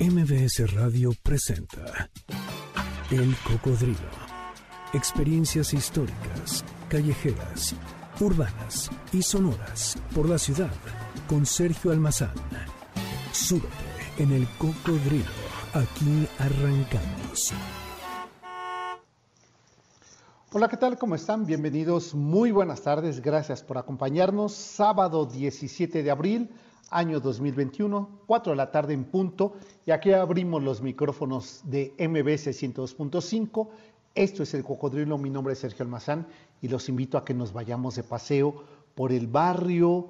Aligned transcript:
MBS 0.00 0.72
Radio 0.74 1.10
presenta 1.24 2.08
El 3.10 3.34
Cocodrilo. 3.38 3.98
Experiencias 4.92 5.74
históricas, 5.74 6.64
callejeras, 6.88 7.74
urbanas 8.20 8.92
y 9.12 9.22
sonoras 9.22 9.98
por 10.14 10.28
la 10.28 10.38
ciudad 10.38 10.70
con 11.26 11.44
Sergio 11.44 11.90
Almazán. 11.90 12.30
Súbete 13.32 13.66
en 14.18 14.30
El 14.30 14.46
Cocodrilo. 14.56 15.24
Aquí 15.74 16.28
arrancamos. 16.38 17.52
Hola, 20.52 20.68
¿qué 20.68 20.76
tal? 20.76 20.96
¿Cómo 20.96 21.16
están? 21.16 21.44
Bienvenidos. 21.44 22.14
Muy 22.14 22.52
buenas 22.52 22.82
tardes. 22.82 23.20
Gracias 23.20 23.64
por 23.64 23.78
acompañarnos. 23.78 24.52
Sábado 24.54 25.26
17 25.26 26.04
de 26.04 26.10
abril 26.12 26.50
año 26.90 27.20
2021, 27.20 28.22
4 28.26 28.52
de 28.52 28.56
la 28.56 28.70
tarde 28.70 28.94
en 28.94 29.04
punto, 29.04 29.54
y 29.84 29.90
aquí 29.90 30.12
abrimos 30.12 30.62
los 30.62 30.82
micrófonos 30.82 31.62
de 31.64 31.94
MBC 31.98 32.52
102.5. 32.52 33.68
Esto 34.14 34.42
es 34.42 34.54
El 34.54 34.64
Cocodrilo, 34.64 35.18
mi 35.18 35.30
nombre 35.30 35.52
es 35.52 35.60
Sergio 35.60 35.84
Almazán 35.84 36.26
y 36.60 36.68
los 36.68 36.88
invito 36.88 37.18
a 37.18 37.24
que 37.24 37.34
nos 37.34 37.52
vayamos 37.52 37.94
de 37.94 38.02
paseo 38.02 38.64
por 38.94 39.12
el 39.12 39.26
barrio 39.26 40.08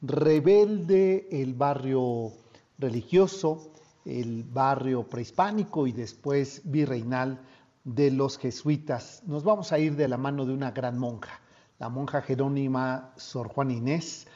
rebelde, 0.00 1.28
el 1.30 1.54
barrio 1.54 2.32
religioso, 2.78 3.72
el 4.04 4.44
barrio 4.44 5.06
prehispánico 5.06 5.86
y 5.86 5.92
después 5.92 6.62
virreinal 6.64 7.40
de 7.84 8.10
los 8.10 8.38
jesuitas. 8.38 9.22
Nos 9.26 9.44
vamos 9.44 9.72
a 9.72 9.78
ir 9.78 9.96
de 9.96 10.08
la 10.08 10.16
mano 10.16 10.46
de 10.46 10.54
una 10.54 10.70
gran 10.70 10.98
monja, 10.98 11.40
la 11.78 11.88
monja 11.88 12.22
jerónima 12.22 13.12
Sor 13.16 13.48
Juana 13.48 13.74
Inés, 13.74 14.26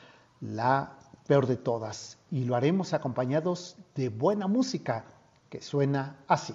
la 0.41 0.99
peor 1.27 1.47
de 1.47 1.57
todas, 1.57 2.19
y 2.31 2.45
lo 2.45 2.57
haremos 2.57 2.93
acompañados 2.93 3.77
de 3.95 4.09
buena 4.09 4.47
música 4.47 5.05
que 5.49 5.61
suena 5.61 6.17
así. 6.29 6.55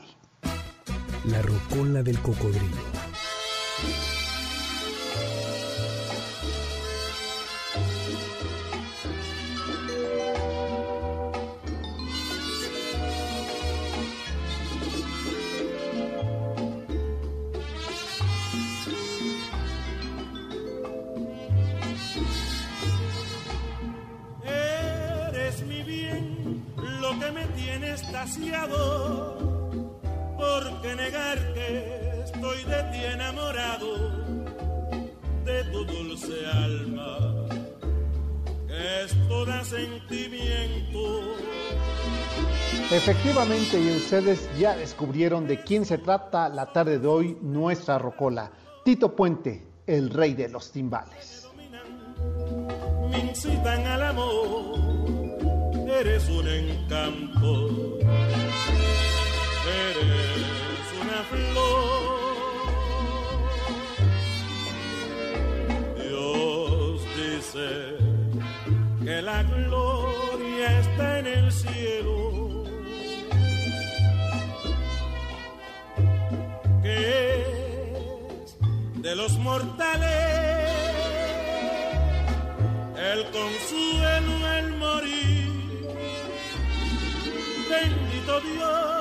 La 1.26 1.42
rocola 1.42 2.04
del 2.04 2.20
cocodrilo. 2.22 3.09
Porque 30.38 30.96
negar 30.96 31.38
que 31.54 32.24
estoy 32.24 32.64
de 32.64 32.84
ti 32.92 33.04
enamorado, 33.14 34.10
de 35.44 35.64
tu 35.66 35.86
dulce 35.86 36.46
alma, 36.46 37.48
que 38.68 39.04
es 39.04 39.28
toda 39.28 39.64
sentimiento. 39.64 41.36
Efectivamente, 42.92 43.80
y 43.80 43.96
ustedes 43.96 44.50
ya 44.58 44.76
descubrieron 44.76 45.48
de 45.48 45.62
quién 45.62 45.86
se 45.86 45.98
trata 45.98 46.50
la 46.50 46.72
tarde 46.72 47.00
de 47.00 47.08
hoy 47.08 47.38
nuestra 47.42 48.00
rocola. 48.00 48.52
Tito 48.84 49.16
Puente, 49.16 49.68
el 49.86 50.10
rey 50.10 50.34
de 50.34 50.50
los 50.50 50.72
timbales. 50.72 51.48
Me 53.12 53.20
incitan 53.20 53.86
al 53.86 54.04
amor, 54.04 54.89
eres 56.00 56.30
un 56.30 56.48
encanto 56.48 58.00
eres 59.70 60.86
una 61.02 61.20
flor. 61.30 62.20
Dios 65.98 67.02
dice 67.18 67.70
que 69.04 69.22
la 69.22 69.44
gloria 69.44 70.80
está 70.80 71.20
en 71.20 71.28
el 71.28 71.52
cielo. 71.52 72.64
Que 76.82 76.98
es 77.42 78.58
de 79.02 79.16
los 79.16 79.38
mortales 79.40 80.70
el 83.12 83.24
consuelo, 83.32 84.52
el 84.58 84.76
morir. 84.78 85.09
Bendito 87.70 88.42
Dios 88.42 89.00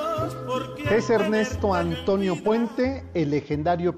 es 0.90 1.10
Ernesto 1.10 1.74
Antonio 1.74 2.36
Puente, 2.42 3.04
el 3.14 3.30
legendario 3.30 3.94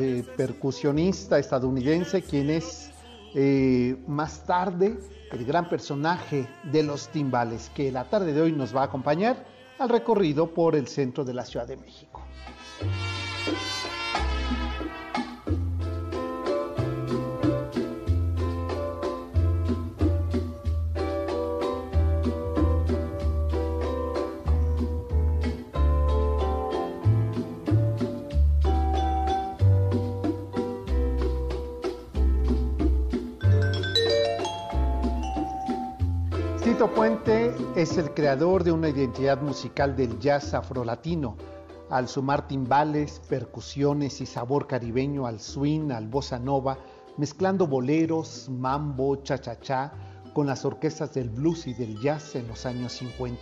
eh, 0.00 0.24
percusionista 0.36 1.38
estadounidense, 1.38 2.22
quien 2.22 2.50
es 2.50 2.90
eh, 3.34 3.96
más 4.06 4.44
tarde 4.46 4.98
el 5.30 5.44
gran 5.44 5.68
personaje 5.68 6.46
de 6.64 6.82
los 6.82 7.08
timbales, 7.08 7.70
que 7.74 7.90
la 7.90 8.04
tarde 8.04 8.32
de 8.32 8.40
hoy 8.42 8.52
nos 8.52 8.74
va 8.74 8.82
a 8.82 8.84
acompañar 8.84 9.44
al 9.78 9.88
recorrido 9.88 10.52
por 10.52 10.76
el 10.76 10.88
centro 10.88 11.24
de 11.24 11.34
la 11.34 11.44
Ciudad 11.44 11.66
de 11.66 11.76
México. 11.76 12.22
Puente 36.88 37.54
es 37.76 37.96
el 37.96 38.12
creador 38.12 38.64
de 38.64 38.72
una 38.72 38.88
identidad 38.88 39.40
musical 39.40 39.94
del 39.94 40.18
jazz 40.18 40.52
afrolatino, 40.52 41.36
al 41.90 42.08
sumar 42.08 42.48
timbales, 42.48 43.20
percusiones 43.28 44.20
y 44.20 44.26
sabor 44.26 44.66
caribeño 44.66 45.26
al 45.26 45.38
swing, 45.38 45.92
al 45.92 46.08
bossa 46.08 46.40
nova, 46.40 46.78
mezclando 47.18 47.68
boleros, 47.68 48.48
mambo, 48.48 49.22
cha-cha-cha 49.22 49.92
con 50.34 50.48
las 50.48 50.64
orquestas 50.64 51.14
del 51.14 51.30
blues 51.30 51.68
y 51.68 51.74
del 51.74 52.00
jazz 52.00 52.34
en 52.34 52.48
los 52.48 52.66
años 52.66 52.92
50. 52.94 53.40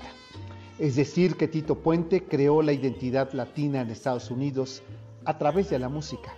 Es 0.78 0.96
decir, 0.96 1.36
que 1.36 1.48
Tito 1.48 1.76
Puente 1.76 2.24
creó 2.24 2.60
la 2.60 2.72
identidad 2.72 3.32
latina 3.32 3.80
en 3.80 3.90
Estados 3.90 4.30
Unidos 4.30 4.82
a 5.24 5.38
través 5.38 5.70
de 5.70 5.78
la 5.78 5.88
música. 5.88 6.34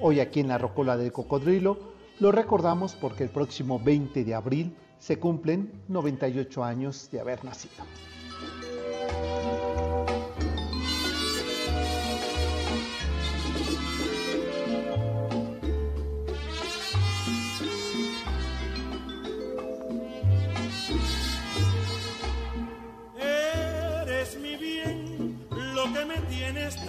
Hoy 0.00 0.20
aquí 0.20 0.40
en 0.40 0.48
la 0.48 0.58
Rocola 0.58 0.96
del 0.96 1.12
Cocodrilo 1.12 1.78
lo 2.20 2.30
recordamos 2.30 2.94
porque 2.94 3.24
el 3.24 3.30
próximo 3.30 3.80
20 3.80 4.24
de 4.24 4.34
abril 4.34 4.76
se 4.98 5.18
cumplen 5.18 5.82
98 5.88 6.64
años 6.64 7.08
de 7.10 7.20
haber 7.20 7.44
nacido. 7.44 7.84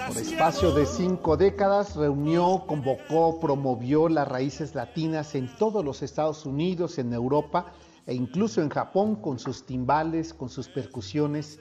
Por 0.07 0.17
espacio 0.17 0.71
de 0.71 0.85
cinco 0.85 1.35
décadas 1.37 1.95
reunió, 1.95 2.63
convocó, 2.65 3.39
promovió 3.39 4.07
las 4.07 4.27
raíces 4.27 4.73
latinas 4.73 5.35
en 5.35 5.53
todos 5.57 5.83
los 5.83 6.01
Estados 6.01 6.45
Unidos, 6.45 6.97
en 6.97 7.13
Europa 7.13 7.73
e 8.07 8.15
incluso 8.15 8.61
en 8.61 8.69
Japón 8.69 9.17
con 9.17 9.37
sus 9.37 9.65
timbales, 9.65 10.33
con 10.33 10.49
sus 10.49 10.67
percusiones 10.67 11.59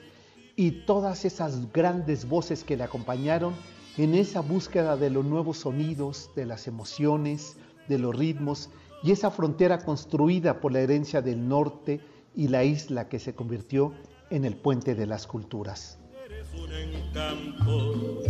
y 0.55 0.85
todas 0.85 1.25
esas 1.25 1.71
grandes 1.71 2.27
voces 2.27 2.63
que 2.63 2.77
le 2.77 2.83
acompañaron 2.83 3.53
en 3.97 4.15
esa 4.15 4.41
búsqueda 4.41 4.95
de 4.95 5.09
los 5.09 5.25
nuevos 5.25 5.59
sonidos, 5.59 6.31
de 6.35 6.45
las 6.45 6.67
emociones, 6.67 7.57
de 7.87 7.99
los 7.99 8.15
ritmos 8.15 8.69
y 9.03 9.11
esa 9.11 9.29
frontera 9.29 9.83
construida 9.83 10.59
por 10.59 10.71
la 10.71 10.79
herencia 10.79 11.21
del 11.21 11.47
norte 11.47 11.99
y 12.35 12.47
la 12.47 12.63
isla 12.63 13.09
que 13.09 13.19
se 13.19 13.35
convirtió 13.35 13.93
en 14.29 14.45
el 14.45 14.55
puente 14.55 14.95
de 14.95 15.05
las 15.05 15.27
culturas. 15.27 15.99
Eres 16.25 16.47
un 16.53 16.71
encanto, 16.71 18.23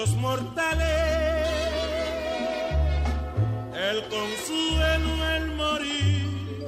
los 0.00 0.16
mortales 0.16 0.86
el 3.74 4.02
consuelo, 4.04 5.34
el 5.36 5.56
morir. 5.56 6.64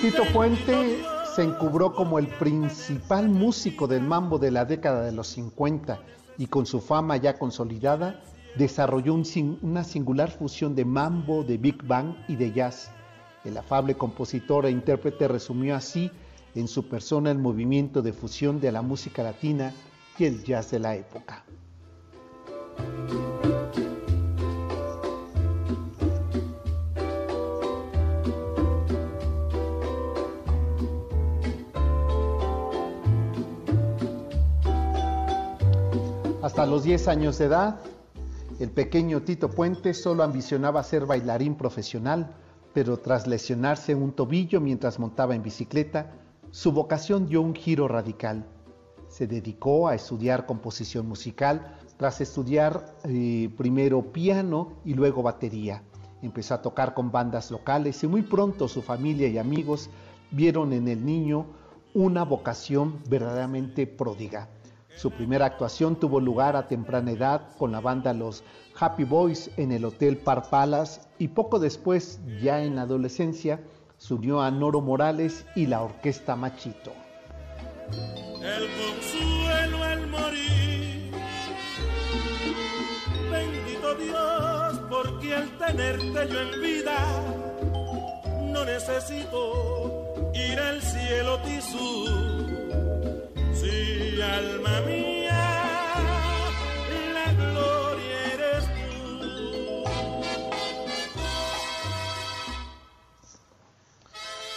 Tito 0.00 0.22
Puente 0.32 1.02
se 1.34 1.42
encubró 1.42 1.92
como 1.92 2.20
el 2.20 2.28
principal 2.28 3.28
músico 3.28 3.88
del 3.88 4.02
mambo 4.02 4.38
de 4.38 4.52
la 4.52 4.64
década 4.64 5.02
de 5.02 5.10
los 5.10 5.26
50 5.28 6.00
y 6.38 6.46
con 6.46 6.66
su 6.66 6.80
fama 6.80 7.16
ya 7.16 7.36
consolidada 7.36 8.22
desarrolló 8.56 9.14
una 9.62 9.82
singular 9.82 10.30
fusión 10.30 10.76
de 10.76 10.84
mambo, 10.84 11.42
de 11.42 11.58
big 11.58 11.82
bang 11.84 12.14
y 12.28 12.36
de 12.36 12.52
jazz. 12.52 12.92
El 13.44 13.56
afable 13.56 13.96
compositor 13.96 14.66
e 14.66 14.70
intérprete 14.70 15.26
resumió 15.26 15.74
así 15.74 16.12
en 16.54 16.68
su 16.68 16.88
persona 16.88 17.32
el 17.32 17.38
movimiento 17.38 18.02
de 18.02 18.12
fusión 18.12 18.60
de 18.60 18.70
la 18.70 18.82
música 18.82 19.24
latina 19.24 19.72
y 20.18 20.24
el 20.24 20.42
jazz 20.44 20.70
de 20.70 20.78
la 20.78 20.96
época. 20.96 21.44
Hasta 36.42 36.64
los 36.64 36.84
10 36.84 37.08
años 37.08 37.38
de 37.38 37.46
edad, 37.46 37.80
el 38.60 38.70
pequeño 38.70 39.22
Tito 39.22 39.50
Puente 39.50 39.92
solo 39.92 40.22
ambicionaba 40.22 40.82
ser 40.84 41.04
bailarín 41.04 41.56
profesional, 41.56 42.34
pero 42.72 42.98
tras 42.98 43.26
lesionarse 43.26 43.94
un 43.94 44.12
tobillo 44.12 44.60
mientras 44.60 44.98
montaba 44.98 45.34
en 45.34 45.42
bicicleta, 45.42 46.12
su 46.52 46.72
vocación 46.72 47.26
dio 47.26 47.42
un 47.42 47.54
giro 47.54 47.88
radical. 47.88 48.46
Se 49.16 49.26
dedicó 49.26 49.88
a 49.88 49.94
estudiar 49.94 50.44
composición 50.44 51.08
musical 51.08 51.78
tras 51.96 52.20
estudiar 52.20 52.98
eh, 53.04 53.48
primero 53.56 54.12
piano 54.12 54.74
y 54.84 54.92
luego 54.92 55.22
batería. 55.22 55.82
Empezó 56.20 56.52
a 56.52 56.60
tocar 56.60 56.92
con 56.92 57.10
bandas 57.10 57.50
locales 57.50 58.04
y 58.04 58.08
muy 58.08 58.20
pronto 58.20 58.68
su 58.68 58.82
familia 58.82 59.26
y 59.28 59.38
amigos 59.38 59.88
vieron 60.30 60.74
en 60.74 60.86
el 60.86 61.02
niño 61.02 61.46
una 61.94 62.24
vocación 62.24 62.98
verdaderamente 63.08 63.86
pródiga. 63.86 64.50
Su 64.94 65.10
primera 65.10 65.46
actuación 65.46 65.96
tuvo 65.96 66.20
lugar 66.20 66.54
a 66.54 66.68
temprana 66.68 67.12
edad 67.12 67.56
con 67.56 67.72
la 67.72 67.80
banda 67.80 68.12
Los 68.12 68.44
Happy 68.78 69.04
Boys 69.04 69.50
en 69.56 69.72
el 69.72 69.86
Hotel 69.86 70.18
Par 70.18 70.50
Palace 70.50 71.00
y 71.18 71.28
poco 71.28 71.58
después, 71.58 72.20
ya 72.42 72.62
en 72.62 72.76
la 72.76 72.82
adolescencia, 72.82 73.62
se 73.96 74.12
unió 74.12 74.42
a 74.42 74.50
Noro 74.50 74.82
Morales 74.82 75.46
y 75.56 75.68
la 75.68 75.80
Orquesta 75.80 76.36
Machito. 76.36 77.05
El 78.42 78.68
consuelo 78.80 79.82
al 79.82 80.06
morir, 80.08 81.10
bendito 83.30 83.94
Dios, 83.94 84.80
porque 84.88 85.34
al 85.34 85.48
tenerte 85.58 86.28
yo 86.32 86.40
en 86.40 86.60
vida, 86.60 86.98
no 88.52 88.64
necesito 88.64 90.32
ir 90.34 90.58
al 90.60 90.80
cielo 90.82 91.38
tisú 91.40 92.06
Sí, 93.52 94.20
alma 94.20 94.80
mía, 94.82 95.62
la 97.14 97.32
gloria 97.32 98.32
eres 98.34 98.64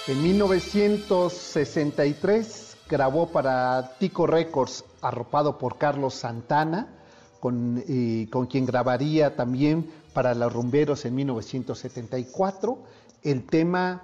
tú. 0.06 0.12
En 0.12 0.22
1963 0.22 2.69
grabó 2.90 3.28
para 3.28 3.94
Tico 4.00 4.28
Records, 4.28 4.84
arropado 5.02 5.58
por 5.58 5.78
Carlos 5.78 6.16
Santana, 6.16 6.88
con, 7.40 7.84
con 8.30 8.48
quien 8.48 8.66
grabaría 8.66 9.36
también 9.36 9.90
para 10.14 10.34
Los 10.34 10.52
Rumberos 10.52 11.06
en 11.06 11.16
1974, 11.16 12.78
el 13.24 13.46
tema 13.46 14.04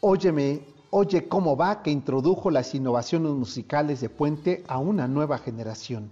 Óyeme 0.00 0.62
Oye 0.94 1.26
cómo 1.26 1.56
va, 1.56 1.82
que 1.82 1.90
introdujo 1.90 2.50
las 2.50 2.74
innovaciones 2.74 3.32
musicales 3.32 4.02
de 4.02 4.10
Puente 4.10 4.62
a 4.68 4.76
una 4.76 5.08
nueva 5.08 5.38
generación. 5.38 6.10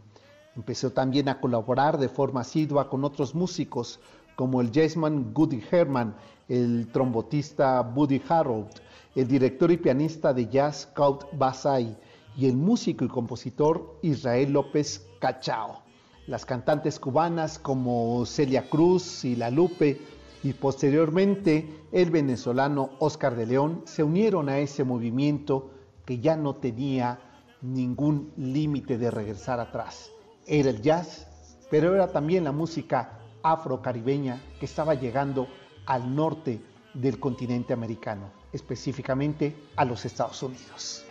Empezó 0.56 0.90
también 0.92 1.28
a 1.28 1.38
colaborar 1.38 1.98
de 1.98 2.08
forma 2.08 2.40
asidua 2.40 2.88
con 2.88 3.04
otros 3.04 3.34
músicos 3.34 4.00
como 4.36 4.62
el 4.62 4.70
jazzman 4.70 5.34
Goody 5.34 5.62
Herman, 5.70 6.14
el 6.48 6.88
trombotista 6.90 7.82
Buddy 7.82 8.22
Harold, 8.26 8.68
el 9.14 9.28
director 9.28 9.70
y 9.70 9.76
pianista 9.76 10.32
de 10.32 10.48
jazz 10.48 10.88
Count 10.94 11.24
Basay 11.32 11.94
y 12.40 12.46
el 12.46 12.56
músico 12.56 13.04
y 13.04 13.08
compositor 13.08 13.98
Israel 14.00 14.54
López 14.54 15.06
Cachao. 15.20 15.82
Las 16.26 16.46
cantantes 16.46 16.98
cubanas 16.98 17.58
como 17.58 18.24
Celia 18.24 18.70
Cruz 18.70 19.26
y 19.26 19.36
La 19.36 19.50
Lupe 19.50 20.00
y 20.42 20.54
posteriormente 20.54 21.68
el 21.92 22.10
venezolano 22.10 22.92
Oscar 22.98 23.36
de 23.36 23.44
León 23.44 23.82
se 23.84 24.02
unieron 24.02 24.48
a 24.48 24.58
ese 24.58 24.84
movimiento 24.84 25.70
que 26.06 26.20
ya 26.20 26.34
no 26.34 26.54
tenía 26.54 27.20
ningún 27.60 28.32
límite 28.38 28.96
de 28.96 29.10
regresar 29.10 29.60
atrás. 29.60 30.10
Era 30.46 30.70
el 30.70 30.80
jazz, 30.80 31.26
pero 31.70 31.94
era 31.94 32.10
también 32.10 32.44
la 32.44 32.52
música 32.52 33.18
afrocaribeña 33.42 34.40
que 34.58 34.64
estaba 34.64 34.94
llegando 34.94 35.46
al 35.84 36.14
norte 36.16 36.58
del 36.94 37.20
continente 37.20 37.74
americano, 37.74 38.30
específicamente 38.50 39.54
a 39.76 39.84
los 39.84 40.06
Estados 40.06 40.42
Unidos. 40.42 41.04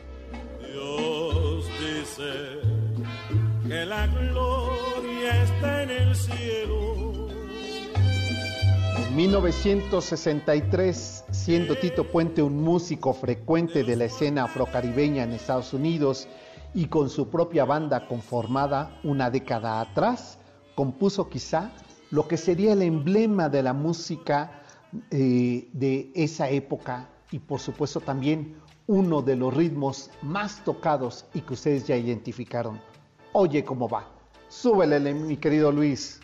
Dios 0.59 1.08
dice 1.99 2.61
que 3.67 3.85
la 3.85 4.07
gloria 4.07 5.43
está 5.43 5.83
en 5.83 5.91
el 5.91 6.15
cielo. 6.15 7.27
1963, 9.15 11.25
siendo 11.31 11.75
Tito 11.75 12.05
Puente 12.05 12.41
un 12.41 12.63
músico 12.63 13.13
frecuente 13.13 13.83
de 13.83 13.97
la 13.97 14.05
escena 14.05 14.45
afrocaribeña 14.45 15.23
en 15.23 15.33
Estados 15.33 15.73
Unidos 15.73 16.29
y 16.73 16.85
con 16.85 17.09
su 17.09 17.27
propia 17.29 17.65
banda 17.65 18.07
conformada 18.07 18.97
una 19.03 19.29
década 19.29 19.81
atrás, 19.81 20.39
compuso 20.75 21.27
quizá 21.29 21.73
lo 22.11 22.27
que 22.27 22.37
sería 22.37 22.73
el 22.73 22.81
emblema 22.81 23.49
de 23.49 23.61
la 23.63 23.73
música 23.73 24.61
eh, 25.11 25.67
de 25.73 26.11
esa 26.15 26.49
época 26.49 27.09
y 27.31 27.37
por 27.39 27.59
supuesto 27.59 27.99
también 27.99 28.55
uno 28.89 29.21
de 29.21 29.35
los 29.35 29.53
ritmos 29.53 30.09
más 30.23 30.63
tocados 30.63 31.23
y 31.35 31.41
que 31.41 31.53
ustedes 31.53 31.85
ya 31.85 31.95
identificaron. 31.95 32.81
Oye 33.33 33.63
cómo 33.63 33.87
va. 33.87 34.07
Súbele, 34.47 35.13
mi 35.13 35.37
querido 35.37 35.71
Luis. 35.71 36.19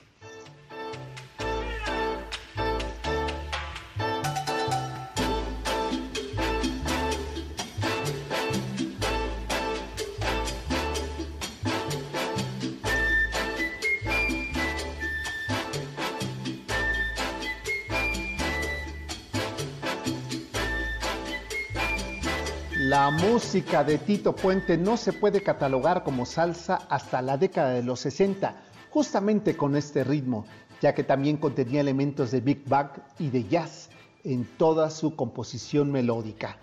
Música 23.56 23.85
de 23.85 24.00
Tito 24.00 24.35
Puente 24.35 24.78
no 24.78 24.97
se 24.97 25.14
puede 25.14 25.42
catalogar 25.42 26.04
como 26.04 26.26
salsa 26.26 26.76
hasta 26.90 27.21
la 27.21 27.38
década 27.38 27.69
de 27.69 27.83
los 27.83 28.02
60, 28.02 28.54
justamente 28.90 29.56
con 29.56 29.78
este 29.78 30.04
ritmo, 30.04 30.45
ya 30.81 30.94
que 30.94 31.06
también 31.06 31.38
contenía 31.38 31.80
elementos 31.80 32.31
de 32.31 32.42
big 32.42 32.68
bang 32.68 32.90
y 33.18 33.30
de 33.30 33.45
jazz 33.45 33.90
en 34.26 34.44
toda 34.57 34.90
su 34.90 35.16
composición 35.16 35.90
melódica. 35.90 36.57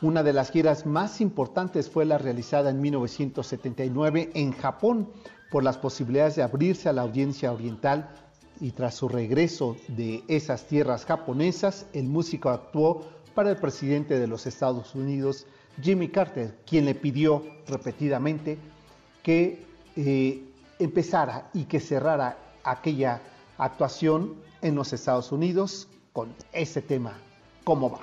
Una 0.00 0.24
de 0.24 0.32
las 0.32 0.50
giras 0.50 0.84
más 0.84 1.20
importantes 1.20 1.88
fue 1.88 2.04
la 2.06 2.18
realizada 2.18 2.70
en 2.70 2.80
1979 2.80 4.32
en 4.34 4.50
Japón 4.50 5.12
por 5.48 5.62
las 5.62 5.78
posibilidades 5.78 6.34
de 6.34 6.42
abrirse 6.42 6.88
a 6.88 6.92
la 6.92 7.02
audiencia 7.02 7.52
oriental 7.52 8.10
y 8.60 8.72
tras 8.72 8.96
su 8.96 9.08
regreso 9.08 9.76
de 9.86 10.24
esas 10.26 10.66
tierras 10.66 11.04
japonesas, 11.04 11.86
el 11.92 12.08
músico 12.08 12.48
actuó 12.48 13.06
para 13.32 13.50
el 13.50 13.58
presidente 13.58 14.18
de 14.18 14.26
los 14.26 14.46
Estados 14.48 14.96
Unidos, 14.96 15.46
Jimmy 15.80 16.08
Carter, 16.08 16.58
quien 16.66 16.84
le 16.84 16.94
pidió 16.94 17.42
repetidamente 17.66 18.58
que 19.22 19.64
eh, 19.96 20.42
empezara 20.78 21.50
y 21.54 21.64
que 21.64 21.80
cerrara 21.80 22.36
aquella 22.64 23.20
actuación 23.58 24.34
en 24.60 24.74
los 24.74 24.92
Estados 24.92 25.32
Unidos 25.32 25.88
con 26.12 26.34
ese 26.52 26.82
tema, 26.82 27.18
¿cómo 27.64 27.90
va? 27.90 28.00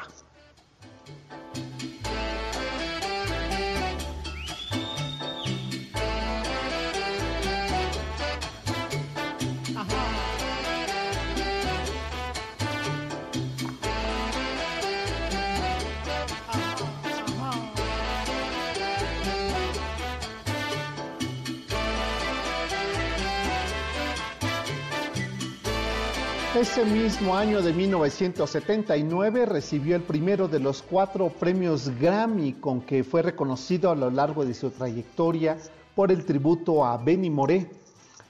Ese 26.79 26.89
mismo 26.91 27.35
año 27.35 27.61
de 27.61 27.73
1979 27.73 29.45
recibió 29.45 29.97
el 29.97 30.01
primero 30.01 30.47
de 30.47 30.61
los 30.61 30.81
cuatro 30.81 31.27
premios 31.27 31.89
Grammy 31.99 32.53
con 32.53 32.79
que 32.79 33.03
fue 33.03 33.21
reconocido 33.21 33.91
a 33.91 33.95
lo 33.95 34.09
largo 34.09 34.45
de 34.45 34.53
su 34.53 34.69
trayectoria 34.69 35.57
por 35.93 36.09
el 36.09 36.23
tributo 36.23 36.85
a 36.85 36.95
Benny 36.95 37.29
Moré. 37.29 37.69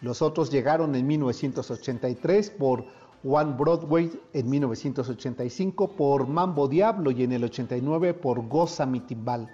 Los 0.02 0.24
otros 0.24 0.50
llegaron 0.50 0.96
en 0.96 1.06
1983 1.06 2.50
por 2.50 2.86
One 3.24 3.54
Broadway, 3.56 4.20
en 4.34 4.50
1985 4.50 5.92
por 5.92 6.26
Mambo 6.26 6.68
Diablo 6.68 7.12
y 7.12 7.22
en 7.22 7.34
el 7.34 7.44
89 7.44 8.16
por 8.16 8.48
Goza 8.48 8.88
Mi 8.88 9.00
Timbal. 9.02 9.48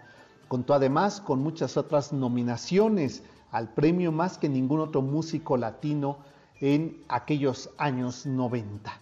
Contó 0.47 0.73
además 0.73 1.19
con 1.19 1.43
muchas 1.43 1.75
otras 1.75 2.13
nominaciones 2.13 3.23
al 3.51 3.73
premio 3.73 4.13
más 4.13 4.37
que 4.37 4.47
ningún 4.47 4.79
otro 4.79 5.01
músico 5.01 5.57
latino 5.57 6.19
en 6.61 7.03
aquellos 7.07 7.69
años 7.77 8.25
90. 8.25 9.01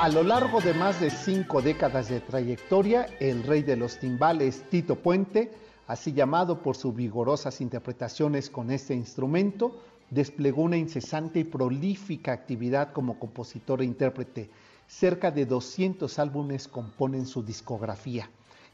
A 0.00 0.08
lo 0.10 0.22
largo 0.22 0.60
de 0.60 0.74
más 0.74 1.00
de 1.00 1.10
cinco 1.10 1.60
décadas 1.60 2.08
de 2.08 2.20
trayectoria, 2.20 3.08
el 3.18 3.42
rey 3.42 3.62
de 3.62 3.76
los 3.76 3.98
timbales, 3.98 4.62
Tito 4.70 4.94
Puente, 4.94 5.50
así 5.88 6.12
llamado 6.12 6.62
por 6.62 6.76
sus 6.76 6.94
vigorosas 6.94 7.60
interpretaciones 7.60 8.48
con 8.48 8.70
este 8.70 8.94
instrumento, 8.94 9.82
desplegó 10.10 10.62
una 10.62 10.76
incesante 10.76 11.40
y 11.40 11.44
prolífica 11.44 12.32
actividad 12.32 12.92
como 12.92 13.18
compositor 13.18 13.82
e 13.82 13.84
intérprete. 13.84 14.50
Cerca 14.86 15.30
de 15.30 15.44
200 15.44 16.18
álbumes 16.18 16.66
componen 16.66 17.26
su 17.26 17.42
discografía 17.42 18.30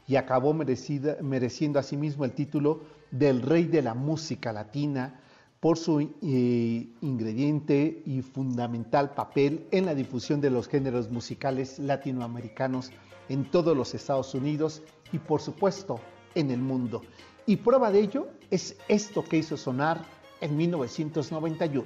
y 0.07 0.15
acabó 0.15 0.53
mereciendo 0.53 1.79
asimismo 1.79 2.25
el 2.25 2.33
título 2.33 2.81
del 3.11 3.41
Rey 3.41 3.65
de 3.65 3.81
la 3.81 3.93
Música 3.93 4.53
Latina 4.53 5.19
por 5.59 5.77
su 5.77 5.99
eh, 5.99 6.87
ingrediente 7.01 8.03
y 8.05 8.21
fundamental 8.21 9.13
papel 9.15 9.67
en 9.71 9.85
la 9.85 9.95
difusión 9.95 10.39
de 10.39 10.51
los 10.51 10.67
géneros 10.67 11.09
musicales 11.09 11.79
latinoamericanos 11.79 12.91
en 13.29 13.49
todos 13.49 13.75
los 13.75 13.95
Estados 13.95 14.35
Unidos 14.35 14.83
y 15.11 15.17
por 15.17 15.41
supuesto 15.41 15.99
en 16.35 16.51
el 16.51 16.59
mundo. 16.59 17.01
Y 17.47 17.57
prueba 17.57 17.91
de 17.91 17.99
ello 17.99 18.27
es 18.51 18.77
esto 18.87 19.23
que 19.23 19.37
hizo 19.37 19.57
sonar 19.57 20.05
en 20.41 20.57
1991. 20.57 21.85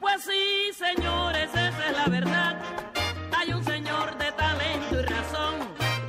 Pues 0.00 0.22
sí, 0.24 0.70
señores, 0.76 1.50
esa 1.50 1.88
es 1.88 1.96
la 1.96 2.06
verdad. 2.06 2.56
Hay 3.36 3.52
un 3.52 3.64
señor 3.64 4.16
de 4.18 4.32
talento 4.32 5.00
y 5.00 5.02
razón, 5.02 5.54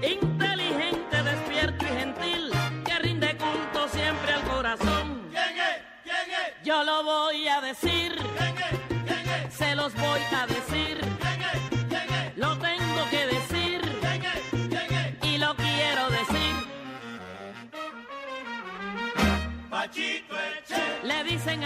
inteligente, 0.01 1.23
despierto 1.23 1.85
y 1.85 1.87
gentil, 1.87 2.51
que 2.85 2.99
rinde 2.99 3.37
culto 3.37 3.87
siempre 3.89 4.33
al 4.33 4.43
corazón. 4.43 5.21
¿Quién 5.31 5.57
es? 5.57 5.81
¿Quién 6.03 6.15
es? 6.15 6.63
Yo 6.63 6.83
lo 6.83 7.03
voy 7.03 7.47
a 7.47 7.61
decir, 7.61 8.15
¿Quién 8.37 8.57
es? 8.57 8.79
¿Quién 9.05 9.29
es? 9.47 9.53
se 9.53 9.75
los 9.75 9.93
voy 9.95 10.21
a 10.35 10.45
decir, 10.47 10.99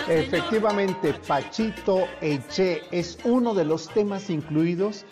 Efectivamente, 0.07 1.13
Pachito 1.27 2.07
Eche 2.21 2.81
es 2.91 3.17
uno 3.23 3.53
de 3.53 3.65
los 3.65 3.89
temas 3.89 4.29
incluidos 4.29 5.05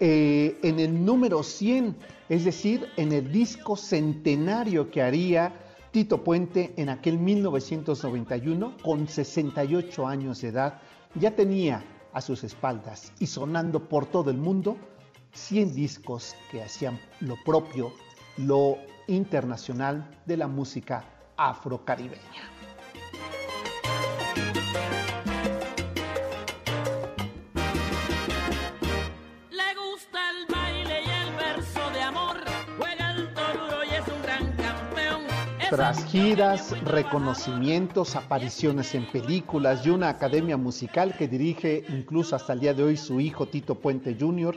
eh, 0.00 0.58
en 0.62 0.80
el 0.80 1.04
número 1.04 1.42
100, 1.42 1.96
es 2.28 2.44
decir, 2.44 2.88
en 2.96 3.12
el 3.12 3.30
disco 3.30 3.76
centenario 3.76 4.90
que 4.90 5.02
haría 5.02 5.52
Tito 5.92 6.24
Puente 6.24 6.72
en 6.76 6.88
aquel 6.88 7.18
1991 7.18 8.76
con 8.82 9.06
68 9.06 10.06
años 10.06 10.40
de 10.40 10.48
edad. 10.48 10.80
Ya 11.14 11.34
tenía 11.36 11.84
a 12.12 12.20
sus 12.20 12.44
espaldas 12.44 13.12
y 13.18 13.26
sonando 13.26 13.88
por 13.88 14.06
todo 14.06 14.30
el 14.30 14.38
mundo 14.38 14.76
100 15.32 15.74
discos 15.74 16.34
que 16.50 16.62
hacían 16.62 17.00
lo 17.20 17.36
propio, 17.44 17.92
lo 18.36 18.76
internacional 19.06 20.18
de 20.26 20.36
la 20.36 20.48
música 20.48 21.04
afrocaribeña. 21.36 22.51
Tras 35.72 36.04
giras, 36.04 36.78
reconocimientos, 36.84 38.14
apariciones 38.14 38.94
en 38.94 39.10
películas 39.10 39.86
y 39.86 39.88
una 39.88 40.10
academia 40.10 40.58
musical 40.58 41.16
que 41.16 41.28
dirige 41.28 41.86
incluso 41.88 42.36
hasta 42.36 42.52
el 42.52 42.60
día 42.60 42.74
de 42.74 42.82
hoy 42.82 42.98
su 42.98 43.20
hijo 43.20 43.46
Tito 43.46 43.76
Puente 43.76 44.14
Jr., 44.20 44.54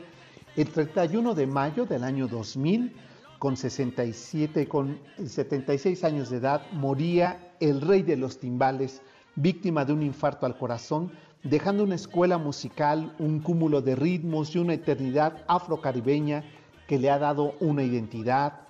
el 0.56 0.68
31 0.68 1.34
de 1.34 1.46
mayo 1.46 1.86
del 1.86 2.04
año 2.04 2.28
2000, 2.28 2.94
con 3.38 3.56
67, 3.56 4.68
con 4.68 4.98
76 5.24 6.04
años 6.04 6.28
de 6.28 6.36
edad, 6.36 6.70
moría 6.72 7.54
el 7.60 7.80
rey 7.80 8.02
de 8.02 8.18
los 8.18 8.38
timbales, 8.38 9.00
víctima 9.36 9.86
de 9.86 9.94
un 9.94 10.02
infarto 10.02 10.44
al 10.44 10.58
corazón, 10.58 11.10
dejando 11.42 11.84
una 11.84 11.94
escuela 11.94 12.36
musical, 12.36 13.14
un 13.18 13.40
cúmulo 13.40 13.80
de 13.80 13.96
ritmos 13.96 14.54
y 14.54 14.58
una 14.58 14.74
eternidad 14.74 15.46
afrocaribeña 15.48 16.44
que 16.86 16.98
le 16.98 17.08
ha 17.08 17.18
dado 17.18 17.54
una 17.60 17.82
identidad, 17.82 18.66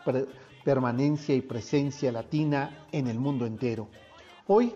permanencia 0.67 1.33
y 1.33 1.43
presencia 1.43 2.11
latina 2.11 2.89
en 2.91 3.07
el 3.07 3.21
mundo 3.21 3.47
entero. 3.47 3.87
Hoy, 4.49 4.75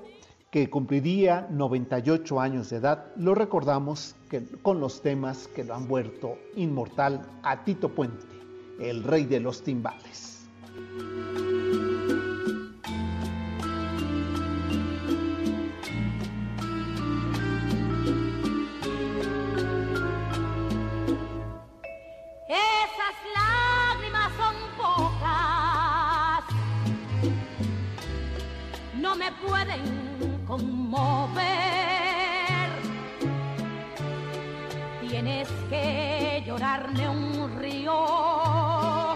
que 0.49 0.71
cumpliría 0.71 1.49
98 1.51 2.41
años 2.41 2.71
de 2.71 2.77
edad, 2.77 3.07
lo 3.17 3.35
recordamos 3.35 4.15
con 4.63 4.79
los 4.79 5.03
temas 5.03 5.49
que 5.49 5.65
lo 5.65 5.75
han 5.75 5.89
vuelto 5.89 6.39
inmortal 6.55 7.29
a 7.43 7.65
Tito 7.65 7.89
Puente, 7.89 8.25
el 8.79 9.03
rey 9.03 9.25
de 9.25 9.41
los 9.41 9.65
timbales. 9.65 10.49
Conmover. 30.51 31.45
Tienes 35.01 35.49
que 35.69 36.43
llorarme 36.45 37.09
un 37.09 37.57
río 37.61 39.15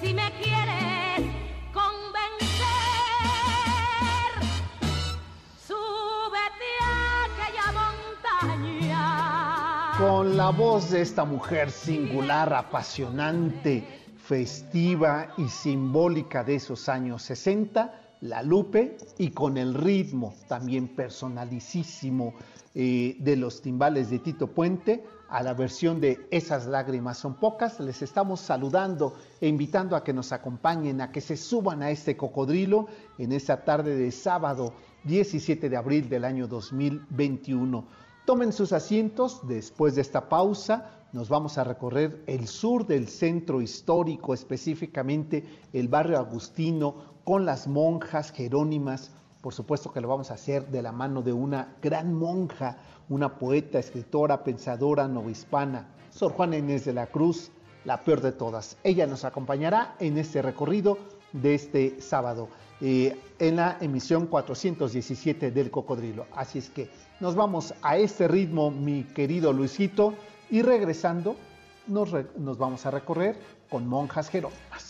si 0.00 0.14
me 0.14 0.30
quieres 0.40 1.32
convencer. 1.72 2.60
Súbete 5.66 6.72
a 6.80 7.24
aquella 7.24 7.68
montaña. 8.52 9.04
Con 9.98 10.36
la 10.36 10.50
voz 10.50 10.90
de 10.90 11.00
esta 11.00 11.24
mujer 11.24 11.72
singular, 11.72 12.52
apasionante, 12.54 13.84
festiva 14.16 15.34
y 15.36 15.48
simbólica 15.48 16.44
de 16.44 16.54
esos 16.54 16.88
años 16.88 17.22
60, 17.22 18.09
la 18.20 18.42
Lupe, 18.42 18.98
y 19.18 19.30
con 19.30 19.56
el 19.56 19.74
ritmo 19.74 20.34
también 20.48 20.88
personalicísimo 20.88 22.34
eh, 22.74 23.16
de 23.18 23.36
los 23.36 23.62
timbales 23.62 24.10
de 24.10 24.18
Tito 24.18 24.48
Puente, 24.48 25.04
a 25.28 25.42
la 25.42 25.54
versión 25.54 26.00
de 26.00 26.26
Esas 26.30 26.66
lágrimas 26.66 27.18
son 27.18 27.34
pocas, 27.34 27.78
les 27.80 28.02
estamos 28.02 28.40
saludando 28.40 29.14
e 29.40 29.48
invitando 29.48 29.96
a 29.96 30.02
que 30.02 30.12
nos 30.12 30.32
acompañen, 30.32 31.00
a 31.00 31.12
que 31.12 31.20
se 31.20 31.36
suban 31.36 31.82
a 31.82 31.90
este 31.90 32.16
cocodrilo 32.16 32.88
en 33.16 33.32
esta 33.32 33.64
tarde 33.64 33.96
de 33.96 34.10
sábado 34.10 34.74
17 35.04 35.68
de 35.68 35.76
abril 35.76 36.08
del 36.08 36.24
año 36.24 36.48
2021. 36.48 37.84
Tomen 38.26 38.52
sus 38.52 38.72
asientos, 38.72 39.40
después 39.46 39.94
de 39.94 40.02
esta 40.02 40.28
pausa 40.28 41.00
nos 41.12 41.28
vamos 41.28 41.58
a 41.58 41.64
recorrer 41.64 42.22
el 42.26 42.46
sur 42.46 42.86
del 42.86 43.08
centro 43.08 43.60
histórico, 43.60 44.32
específicamente 44.32 45.44
el 45.72 45.88
barrio 45.88 46.18
Agustino, 46.18 47.09
con 47.24 47.46
las 47.46 47.66
monjas 47.66 48.32
jerónimas. 48.32 49.10
Por 49.40 49.54
supuesto 49.54 49.92
que 49.92 50.00
lo 50.00 50.08
vamos 50.08 50.30
a 50.30 50.34
hacer 50.34 50.66
de 50.68 50.82
la 50.82 50.92
mano 50.92 51.22
de 51.22 51.32
una 51.32 51.76
gran 51.82 52.14
monja, 52.14 52.76
una 53.08 53.38
poeta, 53.38 53.78
escritora, 53.78 54.44
pensadora 54.44 55.08
novohispana, 55.08 55.88
Sor 56.10 56.32
Juana 56.32 56.58
Inés 56.58 56.84
de 56.84 56.92
la 56.92 57.06
Cruz, 57.06 57.50
la 57.84 58.02
peor 58.04 58.20
de 58.20 58.32
todas. 58.32 58.76
Ella 58.84 59.06
nos 59.06 59.24
acompañará 59.24 59.94
en 59.98 60.18
este 60.18 60.42
recorrido 60.42 60.98
de 61.32 61.54
este 61.54 62.00
sábado 62.00 62.48
eh, 62.80 63.18
en 63.38 63.56
la 63.56 63.78
emisión 63.80 64.26
417 64.26 65.50
del 65.50 65.70
Cocodrilo. 65.70 66.26
Así 66.34 66.58
es 66.58 66.70
que 66.70 66.90
nos 67.20 67.34
vamos 67.34 67.74
a 67.82 67.96
este 67.96 68.26
ritmo, 68.28 68.70
mi 68.70 69.04
querido 69.04 69.52
Luisito, 69.52 70.14
y 70.50 70.62
regresando 70.62 71.36
nos, 71.86 72.10
nos 72.36 72.58
vamos 72.58 72.84
a 72.86 72.90
recorrer 72.90 73.36
con 73.68 73.86
monjas 73.86 74.28
jerónimas. 74.28 74.89